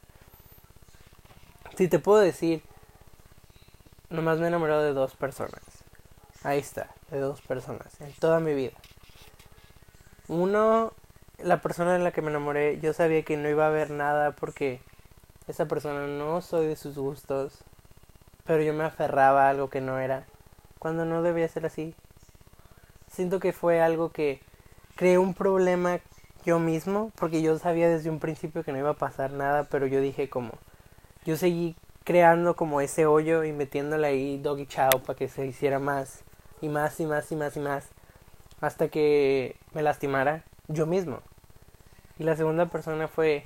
Si 1.77 1.87
te 1.87 1.99
puedo 1.99 2.19
decir, 2.19 2.63
nomás 4.09 4.39
me 4.39 4.45
he 4.45 4.47
enamorado 4.47 4.81
de 4.81 4.93
dos 4.93 5.13
personas. 5.15 5.61
Ahí 6.41 6.59
está, 6.59 6.89
de 7.11 7.19
dos 7.19 7.39
personas, 7.41 8.01
en 8.01 8.13
toda 8.13 8.39
mi 8.39 8.55
vida. 8.55 8.73
Uno, 10.27 10.93
la 11.37 11.61
persona 11.61 11.95
en 11.95 12.03
la 12.03 12.11
que 12.11 12.23
me 12.23 12.31
enamoré, 12.31 12.79
yo 12.79 12.93
sabía 12.93 13.23
que 13.23 13.37
no 13.37 13.47
iba 13.47 13.65
a 13.65 13.67
haber 13.67 13.91
nada 13.91 14.31
porque 14.31 14.81
esa 15.47 15.67
persona 15.67 16.07
no 16.07 16.41
soy 16.41 16.65
de 16.65 16.75
sus 16.75 16.97
gustos, 16.97 17.63
pero 18.45 18.61
yo 18.63 18.73
me 18.73 18.83
aferraba 18.83 19.45
a 19.45 19.49
algo 19.49 19.69
que 19.69 19.81
no 19.81 19.99
era, 19.99 20.25
cuando 20.79 21.05
no 21.05 21.21
debía 21.21 21.47
ser 21.47 21.65
así. 21.65 21.95
Siento 23.07 23.39
que 23.39 23.53
fue 23.53 23.81
algo 23.81 24.11
que 24.11 24.41
creé 24.95 25.17
un 25.17 25.33
problema 25.33 25.99
yo 26.45 26.59
mismo, 26.59 27.11
porque 27.15 27.41
yo 27.41 27.57
sabía 27.57 27.89
desde 27.89 28.09
un 28.09 28.19
principio 28.19 28.63
que 28.63 28.71
no 28.71 28.79
iba 28.79 28.91
a 28.91 28.95
pasar 28.95 29.31
nada, 29.31 29.63
pero 29.65 29.87
yo 29.87 30.01
dije 30.01 30.29
como, 30.29 30.51
yo 31.25 31.37
seguí 31.37 31.75
creando 32.03 32.55
como 32.55 32.81
ese 32.81 33.05
hoyo 33.05 33.43
y 33.43 33.53
metiéndole 33.53 34.07
ahí 34.07 34.37
doggy 34.37 34.65
chao 34.65 34.99
para 35.05 35.17
que 35.17 35.29
se 35.29 35.45
hiciera 35.45 35.79
más 35.79 36.23
y 36.61 36.67
más 36.67 36.99
y 36.99 37.05
más 37.05 37.31
y 37.31 37.35
más 37.35 37.55
y 37.55 37.59
más 37.59 37.89
hasta 38.59 38.87
que 38.87 39.57
me 39.73 39.83
lastimara 39.83 40.43
yo 40.67 40.85
mismo. 40.85 41.19
Y 42.17 42.23
la 42.23 42.35
segunda 42.35 42.67
persona 42.67 43.07
fue 43.07 43.45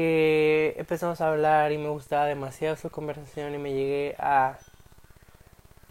que 0.00 0.76
empezamos 0.78 1.20
a 1.20 1.28
hablar 1.28 1.72
y 1.72 1.78
me 1.78 1.90
gustaba 1.90 2.24
demasiado 2.24 2.74
su 2.76 2.88
conversación 2.88 3.54
y 3.54 3.58
me 3.58 3.74
llegué 3.74 4.16
a, 4.18 4.56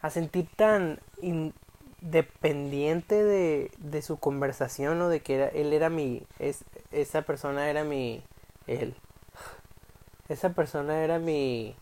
a 0.01 0.09
sentir 0.09 0.47
tan 0.55 0.99
independiente 1.21 3.23
de, 3.23 3.69
de 3.77 4.01
su 4.01 4.17
conversación 4.17 4.99
o 5.03 5.09
de 5.09 5.19
que 5.19 5.35
era, 5.35 5.47
él 5.49 5.73
era 5.73 5.91
mi, 5.91 6.23
es, 6.39 6.65
esa 6.91 7.21
persona 7.21 7.69
era 7.69 7.83
mi, 7.83 8.23
él, 8.65 8.95
esa 10.27 10.53
persona 10.53 11.03
era 11.03 11.19
mi, 11.19 11.75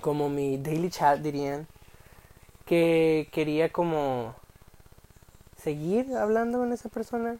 como 0.00 0.28
mi 0.28 0.56
daily 0.56 0.88
chat 0.88 1.18
dirían, 1.18 1.66
que 2.64 3.28
quería 3.32 3.72
como 3.72 4.36
seguir 5.56 6.14
hablando 6.14 6.58
con 6.58 6.72
esa 6.72 6.90
persona 6.90 7.38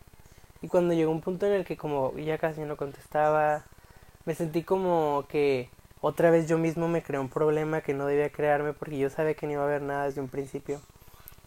y 0.66 0.68
cuando 0.68 0.94
llegó 0.94 1.12
un 1.12 1.20
punto 1.20 1.46
en 1.46 1.52
el 1.52 1.64
que 1.64 1.76
como 1.76 2.12
ya 2.18 2.38
casi 2.38 2.62
no 2.62 2.76
contestaba, 2.76 3.62
me 4.24 4.35
sentí 4.35 4.64
como 4.64 5.24
que 5.29 5.70
otra 6.00 6.33
vez 6.33 6.48
yo 6.48 6.59
mismo 6.59 6.88
me 6.88 7.05
creé 7.05 7.20
un 7.20 7.29
problema 7.29 7.83
que 7.83 7.94
no 7.94 8.05
debía 8.05 8.33
crearme 8.33 8.72
porque 8.72 8.98
yo 8.98 9.09
sabía 9.09 9.35
que 9.35 9.46
no 9.46 9.52
iba 9.52 9.62
a 9.62 9.66
haber 9.66 9.83
nada 9.83 10.07
desde 10.07 10.20
un 10.20 10.26
principio. 10.26 10.81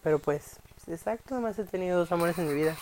Pero 0.02 0.20
pues, 0.20 0.58
exacto, 0.86 1.34
además 1.34 1.58
he 1.58 1.64
tenido 1.64 1.98
dos 1.98 2.10
amores 2.12 2.38
en 2.38 2.48
mi 2.48 2.54
vida. 2.54 2.74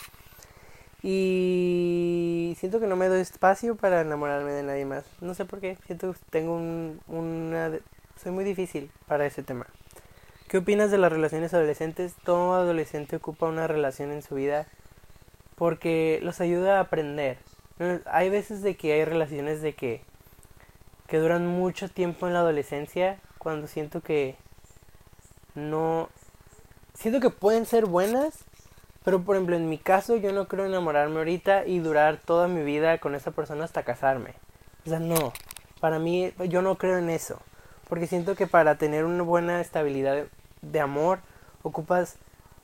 Y 1.03 2.55
siento 2.61 2.79
que 2.79 2.87
no 2.87 2.95
me 2.95 3.09
doy 3.09 3.21
espacio 3.21 3.75
para 3.75 4.03
enamorarme 4.03 4.53
de 4.53 4.63
nadie 4.63 4.85
más. 4.85 5.07
No 5.21 5.35
sé 5.35 5.45
por 5.45 5.59
qué, 5.59 5.77
siento 5.87 6.13
que 6.13 6.21
tengo 6.31 6.55
un, 6.55 7.01
una... 7.09 7.73
Soy 8.23 8.31
muy 8.31 8.45
difícil 8.45 8.93
para 9.09 9.27
ese 9.27 9.43
tema. 9.43 9.67
¿Qué 10.47 10.59
opinas 10.59 10.93
de 10.93 10.99
las 10.99 11.11
relaciones 11.11 11.53
adolescentes? 11.53 12.15
Todo 12.23 12.55
adolescente 12.55 13.17
ocupa 13.17 13.49
una 13.49 13.67
relación 13.67 14.13
en 14.13 14.23
su 14.23 14.37
vida 14.37 14.69
porque 15.59 16.21
los 16.23 16.41
ayuda 16.41 16.79
a 16.79 16.83
aprender. 16.83 17.39
Hay 18.07 18.31
veces 18.31 18.63
de 18.63 18.77
que 18.77 18.93
hay 18.93 19.05
relaciones 19.05 19.61
de 19.61 19.75
que 19.75 20.03
que 21.09 21.19
duran 21.19 21.47
mucho 21.47 21.89
tiempo 21.89 22.27
en 22.27 22.35
la 22.35 22.41
adolescencia, 22.41 23.19
cuando 23.39 23.67
siento 23.67 24.03
que 24.03 24.37
no... 25.55 26.11
Siento 26.95 27.19
que 27.21 27.31
pueden 27.31 27.65
ser 27.65 27.87
buenas, 27.87 28.45
pero 29.05 29.23
por 29.23 29.37
ejemplo 29.37 29.57
en 29.57 29.71
mi 29.71 29.79
caso 29.79 30.17
yo 30.17 30.33
no 30.33 30.49
creo 30.49 30.67
enamorarme 30.67 31.17
ahorita 31.17 31.65
y 31.65 31.79
durar 31.79 32.19
toda 32.19 32.47
mi 32.47 32.63
vida 32.63 32.99
con 32.99 33.15
esa 33.15 33.31
persona 33.31 33.65
hasta 33.65 33.85
casarme. 33.85 34.35
O 34.85 34.91
sea, 34.91 34.99
no. 34.99 35.33
Para 35.81 35.99
mí 35.99 36.33
yo 36.49 36.61
no 36.61 36.77
creo 36.77 36.99
en 36.99 37.09
eso. 37.09 37.41
Porque 37.89 38.07
siento 38.07 38.35
que 38.35 38.47
para 38.47 38.77
tener 38.77 39.07
una 39.07 39.23
buena 39.23 39.63
estabilidad 39.63 40.27
de 40.61 40.81
amor 40.81 41.21
ocupas 41.63 42.19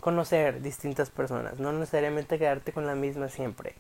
conocer 0.05 0.61
distintas 0.61 1.09
personas, 1.09 1.59
no 1.59 1.73
necesariamente 1.73 2.39
quedarte 2.39 2.75
con 2.75 2.87
la 2.87 2.95
misma 2.95 3.31
siempre. 3.31 3.75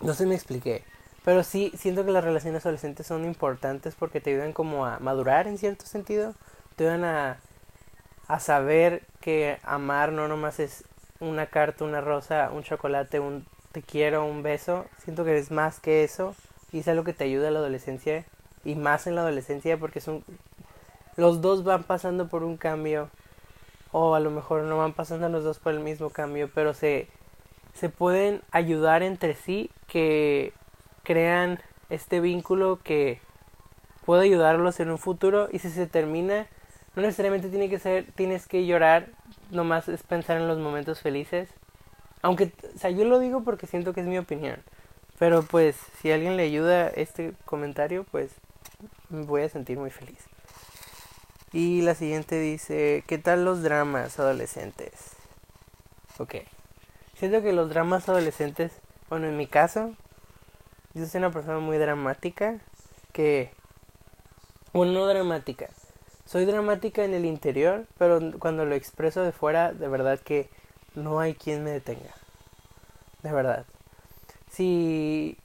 No 0.00 0.12
si 0.12 0.26
me 0.26 0.34
expliqué, 0.34 0.82
pero 1.24 1.44
sí 1.44 1.70
siento 1.76 2.04
que 2.04 2.10
las 2.10 2.24
relaciones 2.24 2.66
adolescentes 2.66 3.06
son 3.06 3.24
importantes 3.24 3.94
porque 3.94 4.20
te 4.20 4.30
ayudan 4.30 4.52
como 4.52 4.84
a 4.84 4.98
madurar 4.98 5.46
en 5.46 5.56
cierto 5.56 5.86
sentido, 5.86 6.34
te 6.74 6.82
ayudan 6.82 7.04
a, 7.04 7.38
a 8.26 8.40
saber 8.40 9.04
que 9.20 9.60
amar 9.62 10.10
no 10.10 10.26
nomás 10.26 10.58
es 10.58 10.82
una 11.20 11.46
carta, 11.46 11.84
una 11.84 12.00
rosa, 12.00 12.50
un 12.52 12.64
chocolate, 12.64 13.20
un 13.20 13.46
te 13.70 13.82
quiero, 13.82 14.24
un 14.24 14.42
beso, 14.42 14.84
siento 14.98 15.24
que 15.24 15.38
es 15.38 15.52
más 15.52 15.78
que 15.78 16.02
eso 16.02 16.34
y 16.72 16.80
es 16.80 16.88
algo 16.88 17.04
que 17.04 17.12
te 17.12 17.22
ayuda 17.22 17.48
a 17.48 17.50
la 17.52 17.60
adolescencia 17.60 18.24
y 18.64 18.74
más 18.74 19.06
en 19.06 19.14
la 19.14 19.20
adolescencia 19.20 19.78
porque 19.78 20.00
son 20.00 20.24
los 21.16 21.40
dos 21.40 21.62
van 21.62 21.84
pasando 21.84 22.26
por 22.26 22.42
un 22.42 22.56
cambio 22.56 23.10
o 23.98 24.14
a 24.14 24.20
lo 24.20 24.30
mejor 24.30 24.64
no 24.64 24.76
van 24.76 24.92
pasando 24.92 25.26
los 25.30 25.42
dos 25.42 25.58
por 25.58 25.72
el 25.72 25.80
mismo 25.80 26.10
cambio, 26.10 26.50
pero 26.54 26.74
se, 26.74 27.08
se 27.72 27.88
pueden 27.88 28.42
ayudar 28.50 29.02
entre 29.02 29.32
sí 29.32 29.70
que 29.86 30.52
crean 31.02 31.60
este 31.88 32.20
vínculo 32.20 32.78
que 32.84 33.22
puede 34.04 34.24
ayudarlos 34.24 34.80
en 34.80 34.90
un 34.90 34.98
futuro 34.98 35.48
y 35.50 35.60
si 35.60 35.70
se 35.70 35.86
termina 35.86 36.46
no 36.94 37.00
necesariamente 37.00 37.48
tiene 37.48 37.70
que 37.70 37.78
ser 37.78 38.04
tienes 38.14 38.46
que 38.46 38.66
llorar 38.66 39.08
nomás 39.50 39.88
es 39.88 40.02
pensar 40.02 40.36
en 40.36 40.46
los 40.46 40.58
momentos 40.58 41.00
felices. 41.00 41.48
Aunque 42.20 42.52
o 42.74 42.78
sea 42.78 42.90
yo 42.90 43.06
lo 43.06 43.18
digo 43.18 43.44
porque 43.44 43.66
siento 43.66 43.94
que 43.94 44.02
es 44.02 44.06
mi 44.06 44.18
opinión 44.18 44.62
pero 45.18 45.42
pues 45.42 45.74
si 46.02 46.12
alguien 46.12 46.36
le 46.36 46.42
ayuda 46.42 46.88
este 46.88 47.32
comentario 47.46 48.04
pues 48.04 48.30
me 49.08 49.22
voy 49.22 49.40
a 49.40 49.48
sentir 49.48 49.78
muy 49.78 49.90
feliz 49.90 50.28
y 51.56 51.80
la 51.80 51.94
siguiente 51.94 52.38
dice, 52.38 53.02
¿qué 53.06 53.16
tal 53.16 53.46
los 53.46 53.62
dramas 53.62 54.18
adolescentes? 54.18 55.16
Ok. 56.18 56.34
Siento 57.14 57.40
que 57.40 57.54
los 57.54 57.70
dramas 57.70 58.06
adolescentes, 58.10 58.72
bueno, 59.08 59.26
en 59.26 59.38
mi 59.38 59.46
caso, 59.46 59.94
yo 60.92 61.06
soy 61.06 61.16
una 61.16 61.30
persona 61.30 61.58
muy 61.58 61.78
dramática, 61.78 62.58
que... 63.12 63.54
Bueno, 64.74 64.92
no 64.92 65.06
dramática. 65.06 65.70
Soy 66.26 66.44
dramática 66.44 67.06
en 67.06 67.14
el 67.14 67.24
interior, 67.24 67.86
pero 67.96 68.20
cuando 68.38 68.66
lo 68.66 68.74
expreso 68.74 69.22
de 69.22 69.32
fuera, 69.32 69.72
de 69.72 69.88
verdad 69.88 70.20
que 70.20 70.50
no 70.94 71.20
hay 71.20 71.32
quien 71.32 71.64
me 71.64 71.70
detenga. 71.70 72.12
De 73.22 73.32
verdad. 73.32 73.64
Si... 74.50 75.38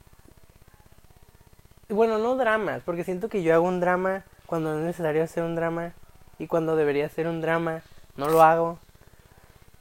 Bueno, 1.88 2.18
no 2.18 2.36
dramas, 2.36 2.82
porque 2.84 3.02
siento 3.02 3.30
que 3.30 3.42
yo 3.42 3.54
hago 3.54 3.66
un 3.66 3.80
drama 3.80 4.24
cuando 4.44 4.74
no 4.74 4.80
es 4.80 4.84
necesario 4.84 5.22
hacer 5.24 5.44
un 5.44 5.54
drama 5.54 5.94
y 6.38 6.46
cuando 6.46 6.76
debería 6.76 7.08
ser 7.08 7.26
un 7.26 7.40
drama 7.40 7.82
no 8.16 8.28
lo 8.28 8.42
hago. 8.42 8.78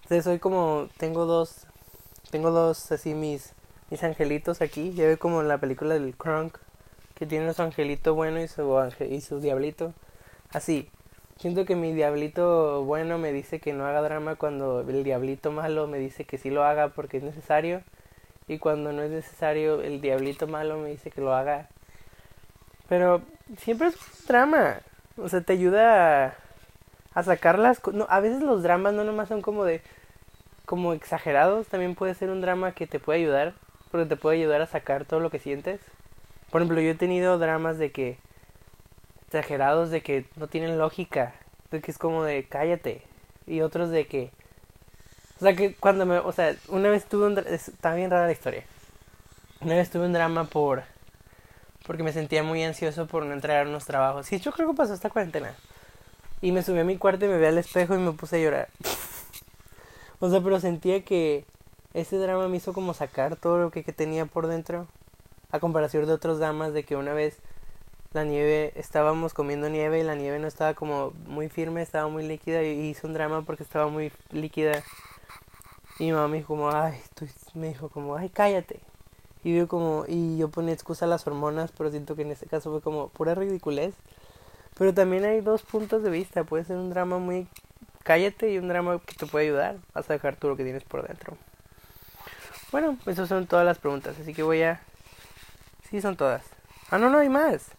Entonces 0.03 0.23
soy 0.23 0.39
como 0.39 0.87
tengo 0.97 1.25
dos 1.25 1.67
tengo 2.31 2.51
dos 2.51 2.91
así 2.91 3.13
mis 3.13 3.53
mis 3.89 4.03
angelitos 4.03 4.61
aquí, 4.61 4.93
ya 4.93 5.05
ve 5.05 5.17
como 5.17 5.43
la 5.43 5.57
película 5.57 5.93
del 5.93 6.15
Crunk 6.15 6.57
que 7.15 7.25
tiene 7.25 7.53
su 7.53 7.61
angelito 7.61 8.15
bueno 8.15 8.41
y 8.41 8.47
su 8.47 8.91
y 9.09 9.21
su 9.21 9.39
diablito. 9.39 9.93
Así. 10.51 10.89
Siento 11.37 11.65
que 11.65 11.75
mi 11.75 11.91
diablito 11.93 12.83
bueno 12.83 13.17
me 13.17 13.33
dice 13.33 13.59
que 13.59 13.73
no 13.73 13.85
haga 13.87 14.01
drama 14.01 14.35
cuando 14.35 14.81
el 14.81 15.03
diablito 15.03 15.51
malo 15.51 15.87
me 15.87 15.97
dice 15.97 16.23
que 16.23 16.37
sí 16.37 16.51
lo 16.51 16.63
haga 16.63 16.89
porque 16.89 17.17
es 17.17 17.23
necesario. 17.23 17.81
Y 18.47 18.59
cuando 18.59 18.91
no 18.91 19.01
es 19.01 19.09
necesario, 19.11 19.81
el 19.81 20.01
diablito 20.01 20.45
malo 20.47 20.77
me 20.77 20.89
dice 20.89 21.09
que 21.09 21.21
lo 21.21 21.33
haga 21.33 21.69
pero 22.91 23.21
siempre 23.57 23.87
es 23.87 23.95
un 23.95 24.27
drama. 24.27 24.81
O 25.17 25.29
sea, 25.29 25.41
te 25.41 25.53
ayuda 25.53 26.35
a, 27.13 27.23
sacarlas. 27.23 27.81
No, 27.93 28.07
a 28.09 28.19
veces 28.19 28.41
los 28.41 28.63
dramas 28.63 28.93
no 28.93 29.03
nomás 29.03 29.29
son 29.29 29.41
como 29.41 29.65
de. 29.65 29.81
como 30.65 30.93
exagerados. 30.93 31.67
También 31.67 31.95
puede 31.95 32.15
ser 32.15 32.29
un 32.29 32.41
drama 32.41 32.73
que 32.73 32.87
te 32.87 32.99
puede 32.99 33.19
ayudar. 33.19 33.53
Porque 33.91 34.07
te 34.07 34.15
puede 34.15 34.37
ayudar 34.37 34.61
a 34.61 34.67
sacar 34.67 35.05
todo 35.05 35.19
lo 35.19 35.29
que 35.29 35.39
sientes. 35.39 35.81
Por 36.49 36.61
ejemplo, 36.61 36.81
yo 36.81 36.91
he 36.91 36.95
tenido 36.95 37.37
dramas 37.37 37.77
de 37.77 37.91
que. 37.91 38.17
exagerados 39.27 39.89
de 39.89 40.01
que 40.01 40.25
no 40.35 40.47
tienen 40.47 40.77
lógica. 40.77 41.33
De 41.71 41.81
que 41.81 41.91
es 41.91 41.97
como 41.97 42.23
de 42.23 42.45
cállate. 42.47 43.03
Y 43.47 43.61
otros 43.61 43.89
de 43.89 44.07
que. 44.07 44.31
O 45.37 45.43
sea, 45.43 45.55
que 45.55 45.75
cuando 45.75 46.05
me. 46.05 46.19
O 46.19 46.31
sea, 46.31 46.55
una 46.69 46.89
vez 46.89 47.05
tuve 47.05 47.27
un. 47.27 47.37
Está 47.37 47.95
bien 47.95 48.11
rara 48.11 48.27
la 48.27 48.31
historia. 48.31 48.63
Una 49.61 49.75
vez 49.75 49.91
tuve 49.91 50.05
un 50.05 50.13
drama 50.13 50.45
por 50.45 50.83
porque 51.85 52.03
me 52.03 52.13
sentía 52.13 52.43
muy 52.43 52.63
ansioso 52.63 53.07
por 53.07 53.25
no 53.25 53.33
entregar 53.33 53.67
unos 53.67 53.85
trabajos. 53.85 54.27
Sí, 54.27 54.39
yo 54.39 54.51
creo 54.51 54.69
que 54.69 54.75
pasó 54.75 54.93
esta 54.93 55.09
cuarentena. 55.09 55.55
Y 56.41 56.51
me 56.51 56.63
subí 56.63 56.79
a 56.79 56.83
mi 56.83 56.97
cuarto 56.97 57.25
y 57.25 57.27
me 57.27 57.37
vi 57.37 57.45
al 57.45 57.57
espejo 57.57 57.95
y 57.95 57.99
me 57.99 58.11
puse 58.11 58.37
a 58.37 58.39
llorar. 58.39 58.69
o 60.19 60.29
sea, 60.29 60.41
pero 60.41 60.59
sentía 60.59 61.03
que 61.03 61.45
ese 61.93 62.17
drama 62.17 62.47
me 62.47 62.57
hizo 62.57 62.73
como 62.73 62.93
sacar 62.93 63.35
todo 63.35 63.57
lo 63.57 63.71
que, 63.71 63.83
tenía 63.83 64.25
por 64.25 64.47
dentro. 64.47 64.87
A 65.51 65.59
comparación 65.59 66.05
de 66.05 66.13
otros 66.13 66.39
dramas 66.39 66.73
de 66.73 66.83
que 66.83 66.95
una 66.95 67.13
vez 67.13 67.39
la 68.13 68.23
nieve, 68.23 68.71
estábamos 68.75 69.33
comiendo 69.33 69.69
nieve 69.69 69.99
y 69.99 70.03
la 70.03 70.15
nieve 70.15 70.39
no 70.39 70.47
estaba 70.47 70.73
como 70.73 71.11
muy 71.27 71.49
firme, 71.49 71.81
estaba 71.81 72.07
muy 72.07 72.25
líquida 72.25 72.63
y 72.63 72.89
hice 72.89 73.05
un 73.05 73.13
drama 73.13 73.41
porque 73.41 73.63
estaba 73.63 73.87
muy 73.87 74.11
líquida. 74.31 74.83
Y 75.99 76.05
mi 76.05 76.11
mamá 76.13 76.27
me 76.29 76.37
dijo 76.37 76.47
como, 76.47 76.71
ay, 76.71 76.99
me 77.53 77.67
dijo 77.67 77.89
como, 77.89 78.15
ay, 78.15 78.29
cállate. 78.29 78.79
Y 79.43 79.55
yo 79.57 79.67
como, 79.67 80.05
y 80.07 80.37
yo 80.37 80.49
ponía 80.49 80.73
excusa 80.73 81.05
a 81.05 81.07
las 81.07 81.25
hormonas, 81.25 81.71
pero 81.75 81.89
siento 81.89 82.15
que 82.15 82.21
en 82.21 82.31
este 82.31 82.45
caso 82.45 82.71
fue 82.71 82.81
como 82.81 83.09
pura 83.09 83.35
ridiculez. 83.35 83.95
Pero 84.77 84.93
también 84.93 85.25
hay 85.25 85.41
dos 85.41 85.63
puntos 85.63 86.03
de 86.03 86.09
vista, 86.09 86.43
puede 86.43 86.63
ser 86.63 86.77
un 86.77 86.89
drama 86.89 87.17
muy 87.17 87.47
cállate 88.03 88.51
y 88.51 88.57
un 88.57 88.67
drama 88.67 88.99
que 89.05 89.15
te 89.15 89.25
puede 89.25 89.45
ayudar. 89.45 89.77
A 89.93 90.01
dejar 90.01 90.35
todo 90.35 90.51
lo 90.51 90.57
que 90.57 90.63
tienes 90.63 90.83
por 90.83 91.07
dentro. 91.07 91.37
Bueno, 92.71 92.97
esas 93.05 93.27
son 93.27 93.47
todas 93.47 93.65
las 93.65 93.79
preguntas, 93.79 94.15
así 94.19 94.33
que 94.33 94.43
voy 94.43 94.61
a... 94.63 94.81
Sí, 95.89 96.01
son 96.01 96.15
todas. 96.15 96.43
Ah, 96.89 96.97
no, 96.97 97.09
no 97.09 97.17
hay 97.17 97.29
más. 97.29 97.71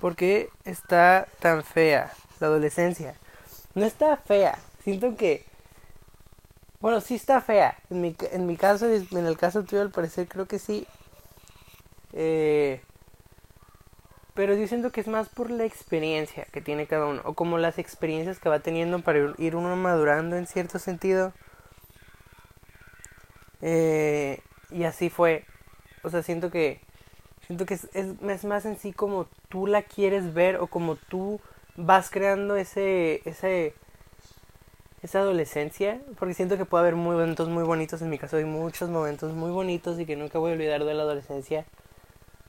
¿Por 0.00 0.16
qué 0.16 0.50
está 0.64 1.26
tan 1.40 1.64
fea 1.64 2.12
la 2.40 2.48
adolescencia? 2.48 3.14
No 3.74 3.84
está 3.84 4.16
fea. 4.16 4.58
Siento 4.82 5.16
que 5.16 5.44
bueno, 6.82 7.00
sí 7.00 7.14
está 7.14 7.40
fea. 7.40 7.78
En 7.90 8.00
mi, 8.00 8.16
en 8.32 8.46
mi 8.46 8.56
caso, 8.56 8.86
en 8.86 9.26
el 9.26 9.38
caso 9.38 9.62
tuyo, 9.62 9.82
al 9.82 9.90
parecer, 9.90 10.26
creo 10.28 10.46
que 10.46 10.58
sí. 10.58 10.86
Eh, 12.12 12.82
pero 14.34 14.54
yo 14.54 14.66
siento 14.66 14.90
que 14.90 15.00
es 15.00 15.06
más 15.06 15.28
por 15.28 15.50
la 15.50 15.64
experiencia 15.64 16.44
que 16.52 16.60
tiene 16.60 16.88
cada 16.88 17.06
uno. 17.06 17.22
O 17.24 17.34
como 17.34 17.56
las 17.56 17.78
experiencias 17.78 18.40
que 18.40 18.48
va 18.48 18.58
teniendo 18.58 18.98
para 19.00 19.32
ir 19.38 19.54
uno 19.54 19.76
madurando 19.76 20.36
en 20.36 20.48
cierto 20.48 20.80
sentido. 20.80 21.32
Eh, 23.60 24.40
y 24.72 24.82
así 24.82 25.08
fue. 25.08 25.44
O 26.02 26.10
sea, 26.10 26.22
siento 26.24 26.50
que. 26.50 26.80
Siento 27.46 27.64
que 27.64 27.74
es, 27.74 27.88
es, 27.94 28.44
más 28.44 28.64
en 28.64 28.76
sí 28.76 28.92
como 28.92 29.28
tú 29.48 29.68
la 29.68 29.82
quieres 29.82 30.34
ver 30.34 30.56
o 30.56 30.66
como 30.66 30.96
tú 30.96 31.40
vas 31.76 32.10
creando 32.10 32.56
ese. 32.56 33.22
ese 33.24 33.74
esa 35.02 35.18
adolescencia, 35.18 36.00
porque 36.18 36.34
siento 36.34 36.56
que 36.56 36.64
puede 36.64 36.82
haber 36.82 36.94
momentos 36.94 37.48
muy 37.48 37.64
bonitos, 37.64 38.02
en 38.02 38.10
mi 38.10 38.18
caso 38.18 38.36
hay 38.36 38.44
muchos 38.44 38.88
momentos 38.88 39.34
muy 39.34 39.50
bonitos 39.50 39.98
y 39.98 40.06
que 40.06 40.16
nunca 40.16 40.38
voy 40.38 40.52
a 40.52 40.54
olvidar 40.54 40.84
de 40.84 40.94
la 40.94 41.02
adolescencia, 41.02 41.66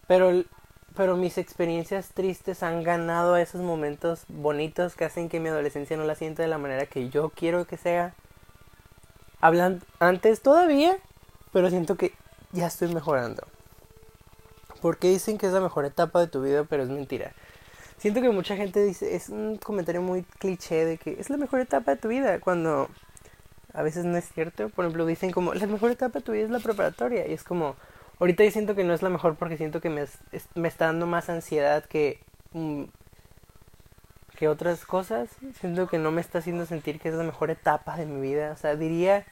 pero, 0.08 0.44
pero 0.96 1.18
mis 1.18 1.40
experiencias 1.40 2.10
tristes 2.10 2.62
han 2.62 2.84
ganado 2.84 3.34
a 3.34 3.42
esos 3.42 3.62
momentos 3.62 4.26
bonitos 4.28 4.96
que 4.96 5.06
hacen 5.06 5.30
que 5.30 5.40
mi 5.40 5.50
adolescencia 5.50 5.98
no 5.98 6.04
la 6.04 6.16
sienta 6.16 6.44
de 6.44 6.48
la 6.48 6.60
manera 6.60 6.86
que 6.86 7.10
yo 7.10 7.30
quiero 7.30 7.66
que 7.66 7.78
sea. 7.78 8.14
Hablan 9.42 9.82
antes 10.00 10.42
todavía, 10.42 10.96
pero 11.52 11.70
siento 11.70 11.96
que 11.96 12.14
ya 12.52 12.68
estoy 12.68 12.94
mejorando. 12.94 13.44
Porque 14.82 15.08
dicen 15.08 15.38
que 15.38 15.48
es 15.48 15.54
la 15.54 15.62
mejor 15.62 15.86
etapa 15.86 16.20
de 16.20 16.28
tu 16.28 16.42
vida, 16.42 16.66
pero 16.66 16.84
es 16.84 16.90
mentira. 16.90 17.34
Siento 18.04 18.20
que 18.20 18.32
mucha 18.32 18.58
gente 18.58 18.84
dice, 18.84 19.16
es 19.16 19.30
un 19.30 19.56
comentario 19.56 20.02
muy 20.02 20.24
cliché 20.24 20.84
de 20.84 20.98
que 20.98 21.16
es 21.22 21.30
la 21.30 21.38
mejor 21.38 21.62
etapa 21.62 21.92
de 21.92 22.02
tu 22.02 22.10
vida, 22.10 22.42
cuando 22.42 22.90
a 23.74 23.82
veces 23.82 24.04
no 24.04 24.18
es 24.18 24.28
cierto. 24.34 24.68
Por 24.68 24.84
ejemplo, 24.84 25.06
dicen 25.06 25.32
como, 25.32 25.54
la 25.54 25.68
mejor 25.68 25.90
etapa 25.90 26.20
de 26.20 26.26
tu 26.26 26.34
vida 26.34 26.44
es 26.44 26.50
la 26.50 26.60
preparatoria. 26.60 27.26
Y 27.26 27.32
es 27.32 27.46
como, 27.46 27.78
ahorita 28.20 28.44
yo 28.44 28.52
siento 28.52 28.76
que 28.76 28.84
no 28.84 28.94
es 28.94 29.04
la 29.04 29.08
mejor 29.08 29.38
porque 29.38 29.56
siento 29.56 29.80
que 29.80 29.90
me, 29.90 30.04
me 30.54 30.68
está 30.68 30.88
dando 30.88 31.08
más 31.08 31.30
ansiedad 31.30 31.86
que, 31.86 32.20
mm, 32.52 32.84
que 34.36 34.50
otras 34.50 34.84
cosas. 34.84 35.30
Siento 35.62 35.88
que 35.88 35.98
no 35.98 36.12
me 36.12 36.20
está 36.20 36.40
haciendo 36.40 36.66
sentir 36.66 37.00
que 37.00 37.08
es 37.08 37.16
la 37.16 37.24
mejor 37.24 37.52
etapa 37.52 37.96
de 37.96 38.06
mi 38.06 38.20
vida. 38.20 38.52
O 38.52 38.58
sea, 38.58 38.76
diría, 38.76 39.26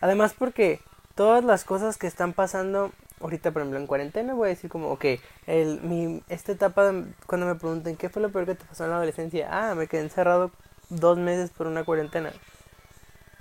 además 0.00 0.34
porque 0.36 0.80
todas 1.14 1.44
las 1.44 1.62
cosas 1.62 1.96
que 1.96 2.08
están 2.08 2.32
pasando 2.32 2.90
ahorita, 3.20 3.50
por 3.50 3.62
ejemplo, 3.62 3.78
en 3.78 3.86
cuarentena, 3.86 4.34
voy 4.34 4.46
a 4.46 4.48
decir 4.50 4.70
como, 4.70 4.90
ok, 4.90 5.04
el, 5.46 5.80
mi, 5.82 6.22
esta 6.28 6.52
etapa, 6.52 6.92
cuando 7.26 7.46
me 7.46 7.54
pregunten, 7.54 7.96
¿qué 7.96 8.08
fue 8.08 8.22
lo 8.22 8.30
peor 8.30 8.46
que 8.46 8.54
te 8.54 8.64
pasó 8.64 8.84
en 8.84 8.90
la 8.90 8.96
adolescencia? 8.96 9.48
Ah, 9.50 9.74
me 9.74 9.86
quedé 9.86 10.02
encerrado 10.02 10.50
dos 10.88 11.18
meses 11.18 11.50
por 11.50 11.66
una 11.66 11.84
cuarentena. 11.84 12.32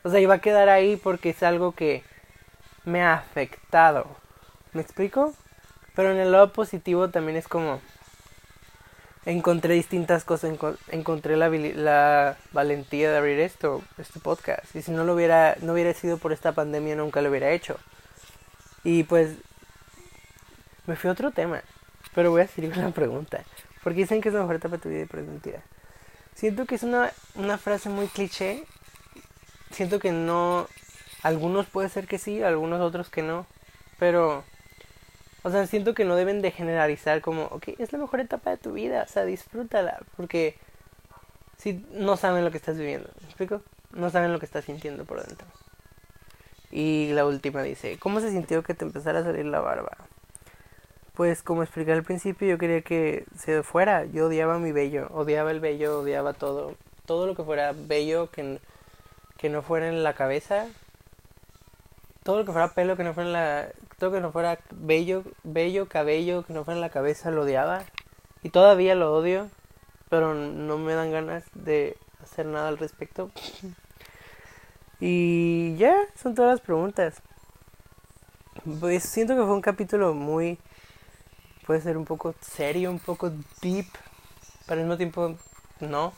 O 0.04 0.10
sea, 0.10 0.20
iba 0.20 0.36
a 0.36 0.42
quedar 0.42 0.70
ahí 0.70 0.96
porque 0.96 1.32
es 1.32 1.44
algo 1.44 1.74
que 1.74 2.04
me 2.86 3.02
ha 3.04 3.16
afectado. 3.16 4.08
¿Me 4.74 4.82
explico? 4.82 5.34
Pero 5.96 6.12
en 6.12 6.18
el 6.18 6.32
lado 6.32 6.54
positivo 6.54 7.10
también 7.10 7.38
es 7.38 7.48
como 7.48 7.82
encontré 9.26 9.74
distintas 9.74 10.24
cosas, 10.24 10.54
encontré 10.92 11.36
la, 11.38 11.50
la 11.50 12.38
valentía 12.52 13.12
de 13.12 13.18
abrir 13.18 13.40
esto, 13.40 13.82
este 13.98 14.20
podcast. 14.20 14.76
Y 14.76 14.82
si 14.82 14.92
no 14.92 15.04
lo 15.04 15.14
hubiera, 15.14 15.56
no 15.62 15.74
hubiera 15.74 15.94
sido 15.94 16.18
por 16.18 16.32
esta 16.32 16.54
pandemia, 16.54 16.96
nunca 16.96 17.22
lo 17.22 17.30
hubiera 17.30 17.52
hecho. 17.52 17.78
Y 18.84 19.04
pues 19.04 19.36
me 20.88 20.96
fui 20.96 21.10
a 21.10 21.14
otro 21.14 21.32
tema, 21.32 21.62
pero 22.16 22.32
voy 22.32 22.42
a 22.42 22.48
seguir 22.48 22.78
una 22.78 22.92
pregunta. 22.92 23.44
Porque 23.84 24.02
dicen 24.02 24.22
que 24.22 24.30
es 24.30 24.36
la 24.36 24.42
mejor 24.42 24.56
etapa 24.56 24.78
de 24.78 24.82
tu 24.82 24.90
vida 24.90 25.06
y 25.12 25.16
mentira. 25.22 25.62
Siento 26.36 26.66
que 26.66 26.76
es 26.76 26.84
una, 26.84 27.12
una 27.36 27.58
frase 27.58 27.90
muy 27.90 28.08
cliché. 28.08 28.64
Siento 29.72 30.00
que 30.00 30.12
no... 30.12 30.68
Algunos 31.22 31.66
puede 31.66 31.90
ser 31.90 32.08
que 32.08 32.18
sí, 32.18 32.44
algunos 32.44 32.82
otros 32.82 33.10
que 33.10 33.22
no. 33.22 33.46
Pero 34.00 34.44
o 35.42 35.52
sea, 35.52 35.66
siento 35.68 35.94
que 35.94 36.06
no 36.06 36.16
deben 36.16 36.42
de 36.42 36.52
generalizar 36.52 37.22
como, 37.22 37.46
ok, 37.46 37.70
es 37.78 37.94
la 37.94 38.00
mejor 38.00 38.20
etapa 38.20 38.50
de 38.52 38.58
tu 38.58 38.74
vida, 38.74 39.04
o 39.04 39.12
sea, 39.12 39.24
disfrútala, 39.24 40.00
porque 40.18 40.58
si 41.58 41.86
no 41.92 42.18
saben 42.18 42.44
lo 42.44 42.52
que 42.52 42.58
estás 42.58 42.78
viviendo, 42.78 43.10
¿me 43.22 43.28
explico? 43.28 43.62
No 43.92 44.10
saben 44.10 44.34
lo 44.34 44.40
que 44.40 44.46
estás 44.46 44.66
sintiendo 44.66 45.06
por 45.06 45.26
dentro. 45.26 45.48
Y 46.72 47.12
la 47.14 47.26
última 47.26 47.64
dice, 47.64 47.98
¿cómo 47.98 48.20
se 48.20 48.32
sintió 48.32 48.64
que 48.64 48.74
te 48.74 48.86
empezara 48.86 49.20
a 49.20 49.24
salir 49.24 49.46
la 49.46 49.60
barba? 49.62 49.98
Pues 51.20 51.44
como 51.44 51.64
expliqué 51.64 51.92
al 51.92 52.04
principio, 52.04 52.48
yo 52.48 52.58
quería 52.58 52.82
que 52.82 53.26
se 53.36 53.62
fuera, 53.62 54.06
yo 54.06 54.28
odiaba 54.28 54.58
mi 54.58 54.72
vello, 54.72 55.10
odiaba 55.12 55.52
el 55.52 55.60
vello, 55.60 56.00
odiaba 56.00 56.32
todo, 56.32 56.78
todo 57.06 57.28
lo 57.28 57.36
que 57.36 57.44
fuera 57.44 57.74
bello, 57.76 58.32
que, 58.32 58.62
que 59.36 59.50
no 59.50 59.62
fuera 59.62 59.90
en 59.90 60.02
la 60.02 60.14
cabeza, 60.14 60.68
todo 62.24 62.38
lo 62.40 62.46
que 62.46 62.54
fuera 62.54 62.74
pelo, 62.74 62.96
que 62.96 63.04
no 63.04 63.14
fuera 63.14 63.28
en 63.28 63.34
la, 63.34 63.68
todo 63.98 64.14
que 64.14 64.22
no 64.22 64.32
fuera 64.32 64.60
bello, 64.72 65.26
bello, 65.44 65.90
cabello, 65.90 66.46
que 66.46 66.54
no 66.54 66.64
fuera 66.64 66.78
en 66.78 66.82
la 66.82 66.90
cabeza, 66.90 67.32
lo 67.32 67.42
odiaba. 67.42 67.84
Y 68.42 68.52
todavía 68.52 68.96
lo 68.96 69.14
odio, 69.14 69.50
pero 70.08 70.34
no 70.34 70.78
me 70.78 70.94
dan 70.94 71.12
ganas 71.12 71.44
de 71.54 71.98
hacer 72.24 72.46
nada 72.46 72.70
al 72.70 72.78
respecto. 72.78 73.30
y 75.02 75.76
ya, 75.76 75.98
son 76.16 76.34
todas 76.34 76.52
las 76.52 76.62
preguntas. 76.62 77.22
Pues 78.80 79.04
siento 79.04 79.36
que 79.36 79.44
fue 79.44 79.54
un 79.54 79.62
capítulo 79.62 80.14
muy, 80.14 80.60
puede 81.70 81.82
ser 81.82 81.98
un 81.98 82.06
poco 82.06 82.34
serio, 82.42 82.90
un 82.90 82.98
poco 82.98 83.32
deep, 83.62 83.86
pero 84.66 84.82
al 84.82 84.88
mismo 84.88 84.98
tiempo 84.98 85.38
no. 85.80 86.14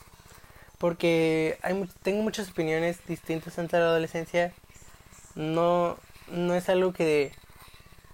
Porque 0.77 1.57
hay, 1.61 1.89
tengo 2.03 2.23
muchas 2.23 2.51
opiniones 2.51 3.05
distintas 3.05 3.59
ante 3.59 3.77
la 3.77 3.87
adolescencia 3.87 4.53
no, 5.35 5.97
no 6.31 6.55
es 6.55 6.69
algo 6.69 6.93
que... 6.93 7.33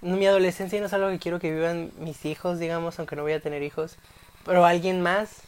Mi 0.02 0.26
adolescencia 0.26 0.80
no 0.80 0.88
es 0.88 0.94
algo 0.94 1.10
que 1.10 1.20
quiero 1.20 1.38
que 1.38 1.52
vivan 1.52 1.92
mis 2.00 2.26
hijos, 2.26 2.58
digamos, 2.58 2.98
aunque 2.98 3.16
no 3.16 3.22
voy 3.22 3.34
a 3.34 3.40
tener 3.40 3.62
hijos. 3.62 4.00
Pero 4.44 4.66
alguien 4.66 5.02
más. 5.02 5.44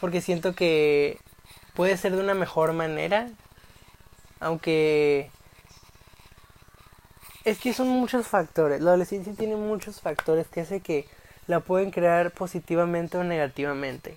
Porque 0.00 0.22
siento 0.22 0.54
que 0.54 1.18
puede 1.74 1.98
ser 1.98 2.16
de 2.16 2.22
una 2.22 2.32
mejor 2.32 2.72
manera. 2.72 3.28
Aunque... 4.40 5.30
Es 7.44 7.58
que 7.58 7.72
son 7.72 7.88
muchos 7.88 8.26
factores. 8.26 8.80
La 8.80 8.90
adolescencia 8.90 9.32
tiene 9.34 9.56
muchos 9.56 10.00
factores 10.00 10.48
que 10.48 10.60
hace 10.60 10.80
que 10.80 11.06
la 11.46 11.60
pueden 11.60 11.90
crear 11.90 12.30
positivamente 12.32 13.16
o 13.16 13.24
negativamente. 13.24 14.16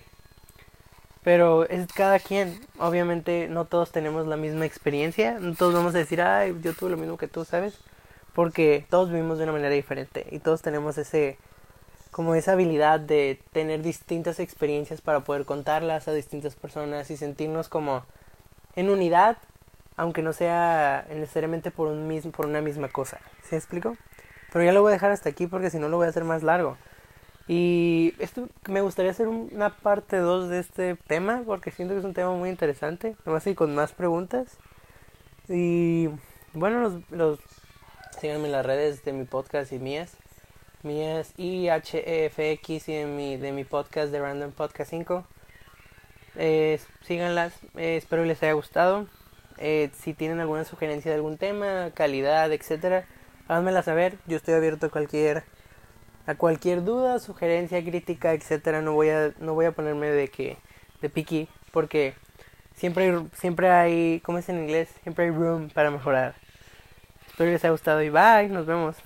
Pero 1.22 1.64
es 1.68 1.86
cada 1.92 2.18
quien. 2.18 2.60
Obviamente 2.78 3.48
no 3.48 3.64
todos 3.64 3.92
tenemos 3.92 4.26
la 4.26 4.36
misma 4.36 4.66
experiencia. 4.66 5.38
No 5.38 5.54
todos 5.54 5.74
vamos 5.74 5.94
a 5.94 5.98
decir, 5.98 6.20
ay, 6.20 6.56
yo 6.62 6.74
tuve 6.74 6.90
lo 6.90 6.96
mismo 6.96 7.16
que 7.16 7.28
tú, 7.28 7.44
¿sabes? 7.44 7.78
Porque 8.34 8.86
todos 8.90 9.10
vivimos 9.10 9.38
de 9.38 9.44
una 9.44 9.52
manera 9.52 9.70
diferente. 9.70 10.26
Y 10.30 10.40
todos 10.40 10.62
tenemos 10.62 10.98
ese 10.98 11.38
como 12.10 12.34
esa 12.34 12.52
habilidad 12.52 13.00
de 13.00 13.40
tener 13.52 13.80
distintas 13.80 14.38
experiencias 14.38 15.00
para 15.00 15.20
poder 15.20 15.46
contarlas 15.46 16.08
a 16.08 16.12
distintas 16.12 16.54
personas 16.54 17.10
y 17.10 17.16
sentirnos 17.16 17.70
como 17.70 18.04
en 18.76 18.90
unidad, 18.90 19.38
aunque 19.96 20.22
no 20.22 20.32
sea 20.32 21.06
necesariamente 21.10 21.70
por 21.70 21.88
un 21.88 22.08
mismo, 22.08 22.32
por 22.32 22.46
una 22.46 22.60
misma 22.60 22.88
cosa. 22.88 23.20
¿Se 23.42 23.56
explico? 23.56 23.96
Pero 24.52 24.64
ya 24.64 24.72
lo 24.72 24.82
voy 24.82 24.90
a 24.90 24.94
dejar 24.94 25.12
hasta 25.12 25.28
aquí 25.28 25.46
porque 25.46 25.70
si 25.70 25.78
no 25.78 25.88
lo 25.88 25.96
voy 25.96 26.06
a 26.06 26.10
hacer 26.10 26.24
más 26.24 26.42
largo. 26.42 26.76
Y 27.48 28.14
esto 28.18 28.48
me 28.68 28.80
gustaría 28.80 29.10
hacer 29.10 29.28
una 29.28 29.70
parte 29.70 30.18
2 30.18 30.48
de 30.48 30.60
este 30.60 30.94
tema 30.94 31.42
porque 31.44 31.70
siento 31.70 31.94
que 31.94 32.00
es 32.00 32.04
un 32.04 32.14
tema 32.14 32.32
muy 32.32 32.50
interesante. 32.50 33.16
Nomás 33.24 33.46
y 33.46 33.54
con 33.54 33.74
más 33.74 33.92
preguntas. 33.92 34.58
Y 35.48 36.08
bueno, 36.52 36.80
los, 36.80 37.10
los 37.10 37.38
síganme 38.20 38.46
en 38.46 38.52
las 38.52 38.64
redes 38.64 39.04
de 39.04 39.12
mi 39.12 39.24
podcast 39.24 39.72
y 39.72 39.78
mías. 39.78 40.16
Mías 40.82 41.32
IHEFX 41.36 42.88
y 42.88 42.92
de 42.94 43.06
mi, 43.06 43.36
de 43.36 43.52
mi 43.52 43.64
podcast 43.64 44.12
de 44.12 44.20
Random 44.20 44.52
Podcast 44.52 44.90
5. 44.90 45.24
Eh, 46.36 46.80
síganlas, 47.02 47.52
eh, 47.76 47.96
espero 47.96 48.24
les 48.24 48.42
haya 48.42 48.52
gustado. 48.52 49.06
Eh, 49.64 49.90
si 49.94 50.12
tienen 50.12 50.40
alguna 50.40 50.64
sugerencia 50.64 51.12
de 51.12 51.16
algún 51.18 51.38
tema, 51.38 51.92
calidad, 51.94 52.52
etcétera, 52.52 53.06
háganmela 53.46 53.84
saber. 53.84 54.18
Yo 54.26 54.36
estoy 54.36 54.54
abierto 54.54 54.86
a 54.86 54.90
cualquier 54.90 55.44
a 56.26 56.34
cualquier 56.34 56.82
duda, 56.84 57.20
sugerencia, 57.20 57.82
crítica, 57.84 58.32
etcétera, 58.32 58.82
no 58.82 58.92
voy 58.94 59.10
a 59.10 59.32
no 59.38 59.54
voy 59.54 59.66
a 59.66 59.72
ponerme 59.72 60.08
de 60.10 60.28
que 60.28 60.58
de 61.00 61.08
piqui 61.10 61.48
porque 61.72 62.14
siempre 62.74 63.22
siempre 63.34 63.70
hay, 63.70 64.20
¿cómo 64.24 64.38
es 64.38 64.48
en 64.48 64.58
inglés? 64.58 64.88
Siempre 65.04 65.26
hay 65.26 65.30
room 65.30 65.70
para 65.70 65.90
mejorar. 65.92 66.34
Espero 67.28 67.48
que 67.48 67.52
les 67.52 67.64
haya 67.64 67.70
gustado 67.72 68.02
y 68.02 68.10
bye, 68.10 68.48
nos 68.48 68.66
vemos. 68.66 68.96